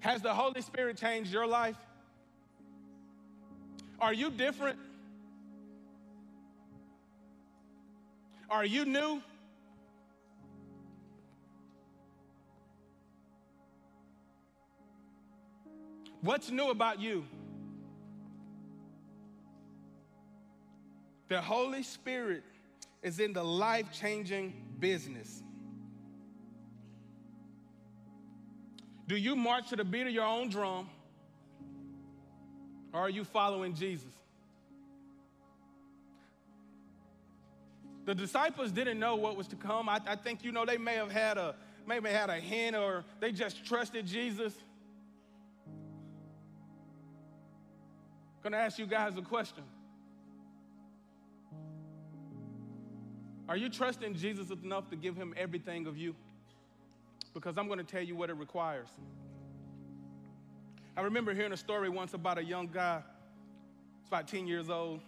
Has 0.00 0.22
the 0.22 0.32
Holy 0.32 0.62
Spirit 0.62 0.96
changed 0.96 1.32
your 1.32 1.46
life? 1.46 1.76
Are 4.00 4.14
you 4.14 4.30
different? 4.30 4.78
Are 8.48 8.64
you 8.64 8.84
new? 8.84 9.22
What's 16.22 16.50
new 16.50 16.68
about 16.70 17.00
you? 17.00 17.24
The 21.28 21.40
Holy 21.40 21.82
Spirit 21.82 22.42
is 23.02 23.20
in 23.20 23.32
the 23.32 23.42
life 23.42 23.86
changing 23.92 24.52
business. 24.78 25.42
Do 29.06 29.16
you 29.16 29.34
march 29.34 29.70
to 29.70 29.76
the 29.76 29.84
beat 29.84 30.06
of 30.06 30.12
your 30.12 30.24
own 30.24 30.48
drum? 30.48 30.88
Or 32.92 33.00
are 33.00 33.10
you 33.10 33.24
following 33.24 33.74
Jesus? 33.74 34.12
The 38.04 38.14
disciples 38.14 38.72
didn't 38.72 38.98
know 38.98 39.16
what 39.16 39.36
was 39.36 39.46
to 39.48 39.56
come. 39.56 39.88
I, 39.88 40.00
I 40.06 40.16
think, 40.16 40.42
you 40.42 40.52
know, 40.52 40.64
they 40.64 40.78
may 40.78 40.94
have 40.94 41.12
had 41.12 41.38
a 41.38 41.54
maybe 41.86 42.08
had 42.08 42.30
a 42.30 42.36
hint 42.36 42.76
or 42.76 43.04
they 43.20 43.32
just 43.32 43.64
trusted 43.64 44.06
Jesus. 44.06 44.54
Gonna 48.42 48.56
ask 48.56 48.78
you 48.78 48.86
guys 48.86 49.16
a 49.16 49.22
question. 49.22 49.64
Are 53.50 53.56
you 53.56 53.68
trusting 53.68 54.14
Jesus 54.14 54.48
enough 54.62 54.88
to 54.90 54.96
give 54.96 55.16
him 55.16 55.34
everything 55.36 55.88
of 55.88 55.98
you? 55.98 56.14
Because 57.34 57.58
I'm 57.58 57.66
going 57.66 57.80
to 57.80 57.84
tell 57.84 58.00
you 58.00 58.14
what 58.14 58.30
it 58.30 58.36
requires. 58.36 58.88
I 60.96 61.00
remember 61.00 61.34
hearing 61.34 61.52
a 61.52 61.56
story 61.56 61.88
once 61.88 62.14
about 62.14 62.38
a 62.38 62.44
young 62.44 62.68
guy, 62.68 63.02
he's 63.98 64.08
about 64.08 64.28
10 64.28 64.46
years 64.46 64.70
old. 64.70 65.00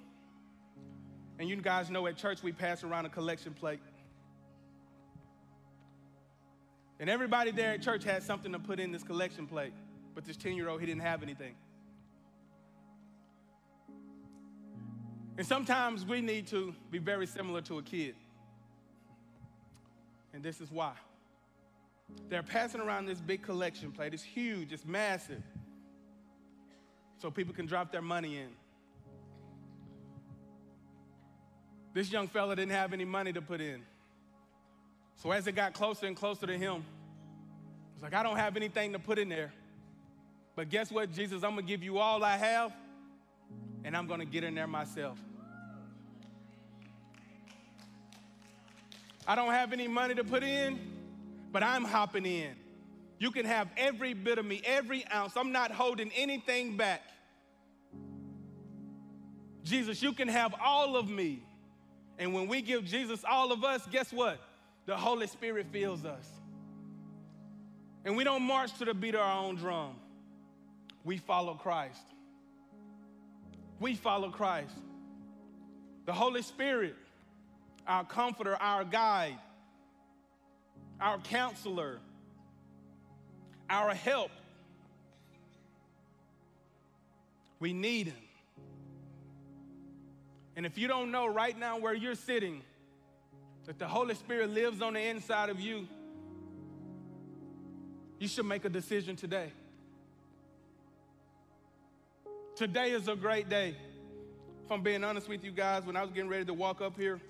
And 1.39 1.49
you 1.49 1.55
guys 1.55 1.89
know 1.89 2.05
at 2.09 2.17
church 2.17 2.43
we 2.43 2.51
pass 2.51 2.83
around 2.83 3.07
a 3.07 3.09
collection 3.09 3.55
plate. 3.55 3.81
And 6.99 7.09
everybody 7.09 7.53
there 7.53 7.73
at 7.75 7.83
church 7.83 8.03
had 8.03 8.25
something 8.25 8.51
to 8.51 8.59
put 8.59 8.81
in 8.81 8.91
this 8.91 9.05
collection 9.05 9.47
plate. 9.47 9.73
But 10.17 10.25
this 10.25 10.37
10 10.37 10.55
year 10.55 10.69
old, 10.69 10.81
he 10.81 10.87
didn't 10.87 11.03
have 11.03 11.23
anything. 11.23 11.55
And 15.43 15.49
sometimes 15.49 16.07
we 16.07 16.21
need 16.21 16.47
to 16.47 16.73
be 16.93 16.99
very 16.99 17.27
similar 17.27 17.61
to 17.63 17.79
a 17.79 17.83
kid. 17.83 18.15
And 20.33 20.41
this 20.41 20.61
is 20.61 20.71
why. 20.71 20.93
They're 22.29 22.45
passing 22.45 22.81
around 22.81 23.07
this 23.07 23.21
big 23.21 23.43
collection 23.43 23.91
plate. 23.91 24.15
It's 24.15 24.23
huge, 24.23 24.73
it's 24.73 24.85
massive. 24.85 25.43
So 27.19 27.29
people 27.29 27.53
can 27.53 27.67
drop 27.67 27.91
their 27.91 28.03
money 28.03 28.39
in. 28.39 28.51
This 31.93 32.13
young 32.13 32.29
fella 32.29 32.55
didn't 32.55 32.71
have 32.71 32.93
any 32.93 33.05
money 33.05 33.33
to 33.33 33.43
put 33.43 33.61
in. 33.61 33.83
So 35.17 35.33
as 35.33 35.49
it 35.49 35.57
got 35.57 35.73
closer 35.73 36.07
and 36.07 36.15
closer 36.15 36.47
to 36.47 36.57
him, 36.57 36.85
he's 37.95 38.03
like, 38.05 38.15
I 38.15 38.23
don't 38.23 38.37
have 38.37 38.57
anything 38.57 38.93
to 38.93 39.01
put 39.01 39.19
in 39.19 39.29
there. 39.29 39.53
But 40.55 40.71
guess 40.71 40.93
what, 40.93 41.13
Jesus? 41.13 41.43
I'm 41.43 41.57
gonna 41.57 41.63
give 41.63 41.83
you 41.83 41.99
all 41.99 42.23
I 42.23 42.37
have, 42.37 42.73
and 43.83 43.97
I'm 43.97 44.07
gonna 44.07 44.25
get 44.25 44.45
in 44.45 44.55
there 44.55 44.69
myself. 44.69 45.19
I 49.27 49.35
don't 49.35 49.53
have 49.53 49.73
any 49.73 49.89
money 49.89 50.15
to 50.15 50.25
put 50.25 50.43
in, 50.43 50.79
but 51.53 51.63
I'm 51.63 51.85
hopping 51.85 52.27
in. 52.27 52.55
You 53.19 53.31
can 53.31 53.47
have 53.47 53.69
every 53.77 54.15
bit 54.15 54.39
of 54.39 54.45
me, 54.45 54.61
every 54.65 55.05
ounce. 55.13 55.37
I'm 55.37 55.53
not 55.53 55.71
holding 55.71 56.11
anything 56.17 56.77
back. 56.77 57.03
Jesus, 59.63 60.03
you 60.03 60.13
can 60.13 60.27
have 60.27 60.55
all 60.61 60.97
of 60.97 61.09
me. 61.09 61.43
And 62.19 62.35
when 62.35 62.49
we 62.49 62.63
give 62.63 62.85
Jesus 62.85 63.25
all 63.29 63.53
of 63.53 63.63
us, 63.63 63.87
guess 63.91 64.13
what? 64.13 64.41
The 64.87 64.97
Holy 64.97 65.29
Spirit 65.29 65.67
fills 65.71 66.05
us. 66.05 66.29
And 68.05 68.17
we 68.17 68.25
don't 68.25 68.43
march 68.43 68.77
to 68.79 68.85
the 68.85 68.95
beat 68.95 69.15
of 69.15 69.21
our 69.21 69.45
own 69.45 69.55
drum. 69.55 69.95
We 71.05 71.19
follow 71.19 71.55
Christ. 71.55 72.03
We 73.79 73.95
follow 73.95 74.31
Christ. 74.31 74.75
The 76.07 76.13
Holy 76.13 76.43
Spirit 76.43 76.97
our 77.87 78.05
comforter, 78.05 78.57
our 78.57 78.85
guide, 78.85 79.39
our 81.01 81.19
counselor, 81.19 81.99
our 83.69 83.95
help. 83.95 84.31
We 87.59 87.73
need 87.73 88.09
him. 88.09 88.15
And 90.57 90.67
if 90.67 90.77
you 90.77 90.89
don't 90.89 91.11
know 91.11 91.27
right 91.27 91.59
now 91.59 91.79
where 91.79 91.95
you're 91.95 92.15
sitting, 92.15 92.63
that 93.67 93.79
the 93.79 93.87
Holy 93.87 94.15
Spirit 94.15 94.51
lives 94.51 94.83
on 94.83 94.95
the 94.95 95.01
inside 95.01 95.49
of 95.49 95.61
you, 95.61 95.87
you 98.19 98.29
should 98.29 98.47
make 98.47 98.65
a 98.65 98.69
decision 98.69 99.17
today. 99.17 99.53
Today 102.55 102.91
is 102.91 103.09
a 103.09 103.17
great 103.17 103.49
day. 103.49 103.75
If 104.65 104.71
I'm 104.71 104.83
being 104.83 105.03
honest 105.03 105.29
with 105.29 105.43
you 105.43 105.51
guys, 105.51 105.85
when 105.85 105.97
I 105.97 106.03
was 106.03 106.11
getting 106.11 106.29
ready 106.29 106.45
to 106.45 106.55
walk 106.55 106.81
up 106.81 106.97
here, 106.97 107.21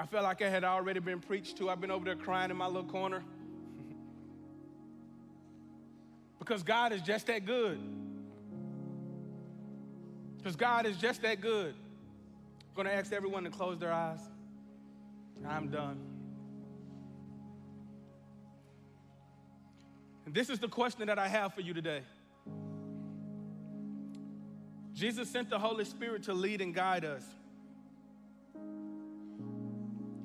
I 0.00 0.06
felt 0.06 0.24
like 0.24 0.40
I 0.40 0.48
had 0.48 0.64
already 0.64 0.98
been 0.98 1.20
preached 1.20 1.58
to. 1.58 1.68
I've 1.68 1.78
been 1.78 1.90
over 1.90 2.06
there 2.06 2.16
crying 2.16 2.50
in 2.50 2.56
my 2.56 2.66
little 2.66 2.84
corner. 2.84 3.22
because 6.38 6.62
God 6.62 6.94
is 6.94 7.02
just 7.02 7.26
that 7.26 7.44
good. 7.44 7.78
Because 10.38 10.56
God 10.56 10.86
is 10.86 10.96
just 10.96 11.20
that 11.20 11.42
good. 11.42 11.74
I'm 11.74 12.74
going 12.74 12.86
to 12.86 12.94
ask 12.94 13.12
everyone 13.12 13.44
to 13.44 13.50
close 13.50 13.78
their 13.78 13.92
eyes. 13.92 14.20
I'm 15.46 15.68
done. 15.68 15.98
And 20.24 20.34
this 20.34 20.48
is 20.48 20.58
the 20.58 20.68
question 20.68 21.08
that 21.08 21.18
I 21.18 21.28
have 21.28 21.52
for 21.52 21.60
you 21.60 21.74
today. 21.74 22.00
Jesus 24.94 25.28
sent 25.28 25.50
the 25.50 25.58
Holy 25.58 25.84
Spirit 25.84 26.22
to 26.22 26.32
lead 26.32 26.62
and 26.62 26.74
guide 26.74 27.04
us. 27.04 27.24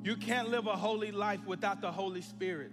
You 0.05 0.15
can't 0.15 0.49
live 0.49 0.67
a 0.67 0.75
holy 0.75 1.11
life 1.11 1.39
without 1.47 1.81
the 1.81 1.91
Holy 1.91 2.21
Spirit. 2.21 2.71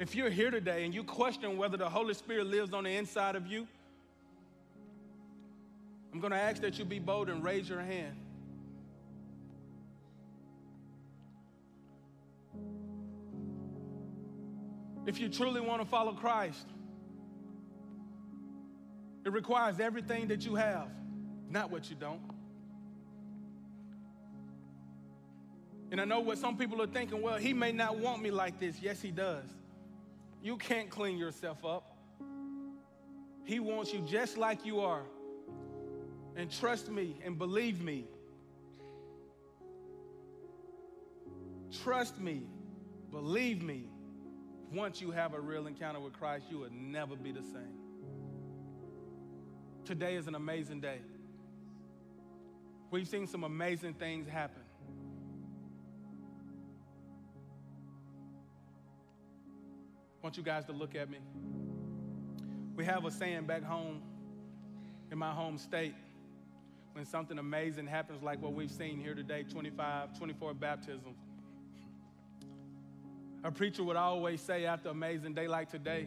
If 0.00 0.16
you're 0.16 0.30
here 0.30 0.50
today 0.50 0.84
and 0.84 0.92
you 0.92 1.04
question 1.04 1.56
whether 1.56 1.76
the 1.76 1.88
Holy 1.88 2.14
Spirit 2.14 2.48
lives 2.48 2.74
on 2.74 2.82
the 2.82 2.90
inside 2.90 3.36
of 3.36 3.46
you, 3.46 3.68
I'm 6.12 6.18
going 6.18 6.32
to 6.32 6.38
ask 6.38 6.60
that 6.62 6.76
you 6.76 6.84
be 6.84 6.98
bold 6.98 7.28
and 7.28 7.44
raise 7.44 7.68
your 7.68 7.80
hand. 7.80 8.16
If 15.06 15.20
you 15.20 15.28
truly 15.28 15.60
want 15.60 15.82
to 15.82 15.88
follow 15.88 16.14
Christ, 16.14 16.66
It 19.28 19.32
requires 19.32 19.78
everything 19.78 20.28
that 20.28 20.46
you 20.46 20.54
have, 20.54 20.88
not 21.50 21.70
what 21.70 21.90
you 21.90 21.96
don't. 21.96 22.37
And 25.90 26.00
I 26.00 26.04
know 26.04 26.20
what 26.20 26.38
some 26.38 26.56
people 26.56 26.82
are 26.82 26.86
thinking 26.86 27.22
well, 27.22 27.36
he 27.36 27.52
may 27.52 27.72
not 27.72 27.98
want 27.98 28.22
me 28.22 28.30
like 28.30 28.60
this. 28.60 28.76
Yes, 28.80 29.00
he 29.00 29.10
does. 29.10 29.44
You 30.42 30.56
can't 30.56 30.90
clean 30.90 31.18
yourself 31.18 31.64
up. 31.64 31.96
He 33.44 33.60
wants 33.60 33.92
you 33.92 34.00
just 34.00 34.36
like 34.36 34.66
you 34.66 34.80
are. 34.80 35.02
And 36.36 36.50
trust 36.50 36.90
me 36.90 37.16
and 37.24 37.38
believe 37.38 37.82
me. 37.82 38.04
Trust 41.82 42.18
me, 42.20 42.42
believe 43.10 43.62
me. 43.62 43.84
Once 44.72 45.00
you 45.00 45.10
have 45.10 45.32
a 45.32 45.40
real 45.40 45.66
encounter 45.66 45.98
with 45.98 46.12
Christ, 46.12 46.44
you 46.50 46.58
will 46.58 46.70
never 46.70 47.16
be 47.16 47.32
the 47.32 47.42
same. 47.42 47.78
Today 49.86 50.16
is 50.16 50.26
an 50.26 50.34
amazing 50.34 50.80
day. 50.80 50.98
We've 52.90 53.08
seen 53.08 53.26
some 53.26 53.44
amazing 53.44 53.94
things 53.94 54.28
happen. 54.28 54.62
Want 60.28 60.36
you 60.36 60.42
guys 60.42 60.66
to 60.66 60.72
look 60.72 60.94
at 60.94 61.08
me. 61.08 61.16
We 62.76 62.84
have 62.84 63.06
a 63.06 63.10
saying 63.10 63.46
back 63.46 63.62
home 63.62 64.02
in 65.10 65.16
my 65.16 65.32
home 65.32 65.56
state 65.56 65.94
when 66.92 67.06
something 67.06 67.38
amazing 67.38 67.86
happens, 67.86 68.22
like 68.22 68.42
what 68.42 68.52
we've 68.52 68.70
seen 68.70 69.00
here 69.00 69.14
today 69.14 69.46
25, 69.50 70.18
24 70.18 70.52
baptisms. 70.52 71.16
A 73.42 73.50
preacher 73.50 73.82
would 73.82 73.96
always 73.96 74.42
say 74.42 74.66
after 74.66 74.90
an 74.90 74.96
amazing 74.96 75.32
day 75.32 75.48
like 75.48 75.70
today, 75.70 76.06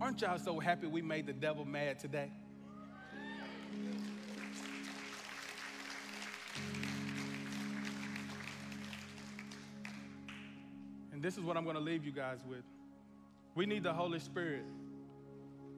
Aren't 0.00 0.20
y'all 0.20 0.38
so 0.38 0.60
happy 0.60 0.86
we 0.86 1.02
made 1.02 1.26
the 1.26 1.32
devil 1.32 1.64
mad 1.64 1.98
today? 1.98 2.30
And 11.12 11.20
this 11.20 11.36
is 11.36 11.42
what 11.42 11.56
I'm 11.56 11.64
going 11.64 11.74
to 11.74 11.82
leave 11.82 12.04
you 12.04 12.12
guys 12.12 12.38
with. 12.48 12.62
We 13.58 13.66
need 13.66 13.82
the 13.82 13.92
Holy 13.92 14.20
Spirit 14.20 14.62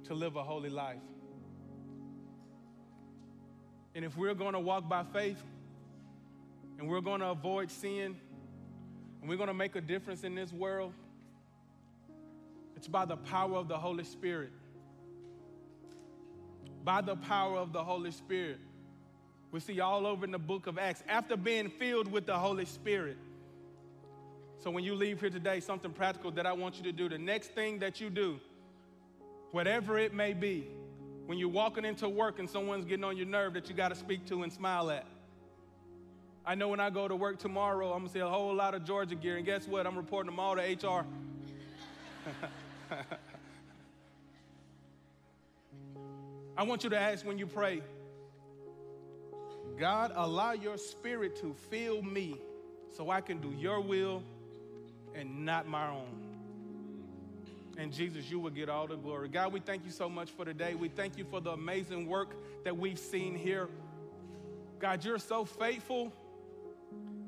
to 0.04 0.12
live 0.12 0.36
a 0.36 0.42
holy 0.42 0.68
life. 0.68 1.00
And 3.94 4.04
if 4.04 4.18
we're 4.18 4.34
going 4.34 4.52
to 4.52 4.60
walk 4.60 4.86
by 4.86 5.02
faith 5.02 5.42
and 6.78 6.86
we're 6.86 7.00
going 7.00 7.20
to 7.20 7.28
avoid 7.28 7.70
sin 7.70 8.18
and 9.22 9.30
we're 9.30 9.38
going 9.38 9.48
to 9.48 9.54
make 9.54 9.76
a 9.76 9.80
difference 9.80 10.24
in 10.24 10.34
this 10.34 10.52
world, 10.52 10.92
it's 12.76 12.86
by 12.86 13.06
the 13.06 13.16
power 13.16 13.56
of 13.56 13.66
the 13.66 13.78
Holy 13.78 14.04
Spirit. 14.04 14.50
By 16.84 17.00
the 17.00 17.16
power 17.16 17.56
of 17.56 17.72
the 17.72 17.82
Holy 17.82 18.10
Spirit. 18.10 18.58
We 19.52 19.60
see 19.60 19.80
all 19.80 20.06
over 20.06 20.26
in 20.26 20.32
the 20.32 20.38
book 20.38 20.66
of 20.66 20.76
Acts, 20.76 21.02
after 21.08 21.34
being 21.34 21.70
filled 21.70 22.12
with 22.12 22.26
the 22.26 22.36
Holy 22.36 22.66
Spirit. 22.66 23.16
So 24.62 24.70
when 24.70 24.84
you 24.84 24.94
leave 24.94 25.20
here 25.20 25.30
today, 25.30 25.58
something 25.60 25.90
practical 25.90 26.30
that 26.32 26.44
I 26.44 26.52
want 26.52 26.76
you 26.76 26.82
to 26.84 26.92
do, 26.92 27.08
the 27.08 27.16
next 27.16 27.54
thing 27.54 27.78
that 27.78 27.98
you 27.98 28.10
do, 28.10 28.38
whatever 29.52 29.98
it 29.98 30.12
may 30.12 30.34
be, 30.34 30.68
when 31.24 31.38
you're 31.38 31.48
walking 31.48 31.86
into 31.86 32.06
work 32.10 32.38
and 32.38 32.48
someone's 32.48 32.84
getting 32.84 33.04
on 33.04 33.16
your 33.16 33.26
nerve 33.26 33.54
that 33.54 33.70
you 33.70 33.74
got 33.74 33.88
to 33.88 33.94
speak 33.94 34.26
to 34.26 34.42
and 34.42 34.52
smile 34.52 34.90
at. 34.90 35.06
I 36.44 36.54
know 36.54 36.68
when 36.68 36.80
I 36.80 36.90
go 36.90 37.08
to 37.08 37.16
work 37.16 37.38
tomorrow, 37.38 37.92
I'm 37.92 38.00
gonna 38.00 38.10
see 38.10 38.18
a 38.18 38.28
whole 38.28 38.54
lot 38.54 38.74
of 38.74 38.84
Georgia 38.84 39.14
gear, 39.14 39.36
and 39.36 39.46
guess 39.46 39.66
what? 39.66 39.86
I'm 39.86 39.96
reporting 39.96 40.30
them 40.30 40.38
all 40.38 40.56
to 40.56 40.62
HR. 40.62 41.06
I 46.56 46.62
want 46.64 46.84
you 46.84 46.90
to 46.90 46.98
ask 46.98 47.24
when 47.24 47.38
you 47.38 47.46
pray, 47.46 47.80
God, 49.78 50.12
allow 50.14 50.52
your 50.52 50.76
spirit 50.76 51.36
to 51.36 51.54
fill 51.70 52.02
me 52.02 52.36
so 52.94 53.08
I 53.08 53.22
can 53.22 53.38
do 53.38 53.54
your 53.58 53.80
will 53.80 54.22
and 55.14 55.44
not 55.44 55.66
my 55.66 55.88
own. 55.88 56.30
And 57.76 57.92
Jesus, 57.92 58.30
you 58.30 58.38
will 58.38 58.50
get 58.50 58.68
all 58.68 58.86
the 58.86 58.96
glory. 58.96 59.28
God, 59.28 59.52
we 59.52 59.60
thank 59.60 59.84
you 59.84 59.90
so 59.90 60.08
much 60.08 60.30
for 60.30 60.44
today. 60.44 60.74
We 60.74 60.88
thank 60.88 61.16
you 61.16 61.24
for 61.24 61.40
the 61.40 61.52
amazing 61.52 62.06
work 62.06 62.34
that 62.64 62.76
we've 62.76 62.98
seen 62.98 63.34
here. 63.34 63.68
God, 64.78 65.04
you're 65.04 65.18
so 65.18 65.44
faithful. 65.44 66.12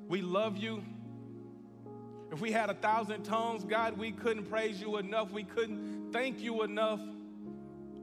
We 0.09 0.21
love 0.21 0.57
you. 0.57 0.83
If 2.33 2.40
we 2.40 2.51
had 2.51 2.71
a 2.71 2.75
thousand 2.75 3.25
tongues, 3.25 3.64
God, 3.64 3.99
we 3.99 4.11
couldn't 4.11 4.45
praise 4.45 4.81
you 4.81 4.97
enough. 4.97 5.31
We 5.31 5.45
couldn't 5.45 6.12
thank 6.12 6.40
you 6.40 6.62
enough. 6.62 7.01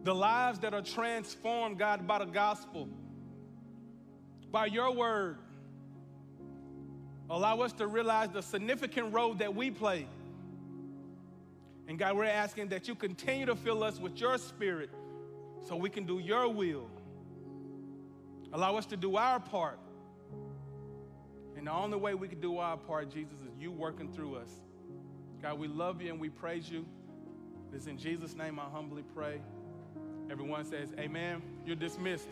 The 0.04 0.16
lives 0.16 0.60
that 0.60 0.74
are 0.74 0.82
transformed, 0.82 1.78
God, 1.78 2.08
by 2.08 2.20
the 2.20 2.26
gospel, 2.26 2.88
by 4.52 4.68
your 4.68 4.92
word. 4.94 5.38
Allow 7.30 7.62
us 7.62 7.74
to 7.74 7.88
realize 7.88 8.30
the 8.30 8.42
significant 8.42 9.14
role 9.14 9.34
that 9.36 9.56
we 9.56 9.70
play. 9.70 10.08
And 11.88 11.98
God, 11.98 12.16
we're 12.16 12.26
asking 12.26 12.70
that 12.70 12.88
you 12.88 12.96
continue 12.96 13.46
to 13.46 13.56
fill 13.56 13.84
us 13.84 14.00
with 14.00 14.20
your 14.20 14.38
spirit 14.38 14.90
so 15.68 15.76
we 15.76 15.90
can 15.90 16.06
do 16.06 16.20
your 16.20 16.48
will. 16.50 16.88
Allow 18.54 18.78
us 18.78 18.86
to 18.88 18.98
do 18.98 19.16
our 19.16 19.40
part. 19.40 19.80
And 21.56 21.68
the 21.68 21.72
only 21.72 21.98
way 21.98 22.14
we 22.14 22.28
can 22.28 22.40
do 22.40 22.58
our 22.58 22.78
part, 22.78 23.12
Jesus, 23.12 23.34
is 23.34 23.60
you 23.60 23.72
working 23.72 24.12
through 24.12 24.36
us. 24.36 24.50
God, 25.42 25.60
we 25.60 25.68
love 25.68 26.02
you 26.02 26.10
and 26.10 26.20
we 26.20 26.30
praise 26.30 26.70
you. 26.70 26.86
It's 27.74 27.88
in 27.88 27.98
Jesus' 27.98 28.36
name 28.36 28.60
I 28.60 28.64
humbly 28.64 29.04
pray. 29.16 29.42
Everyone 30.32 30.66
says, 30.66 30.90
Amen. 30.98 31.42
You're 31.66 31.76
dismissed. 31.76 32.28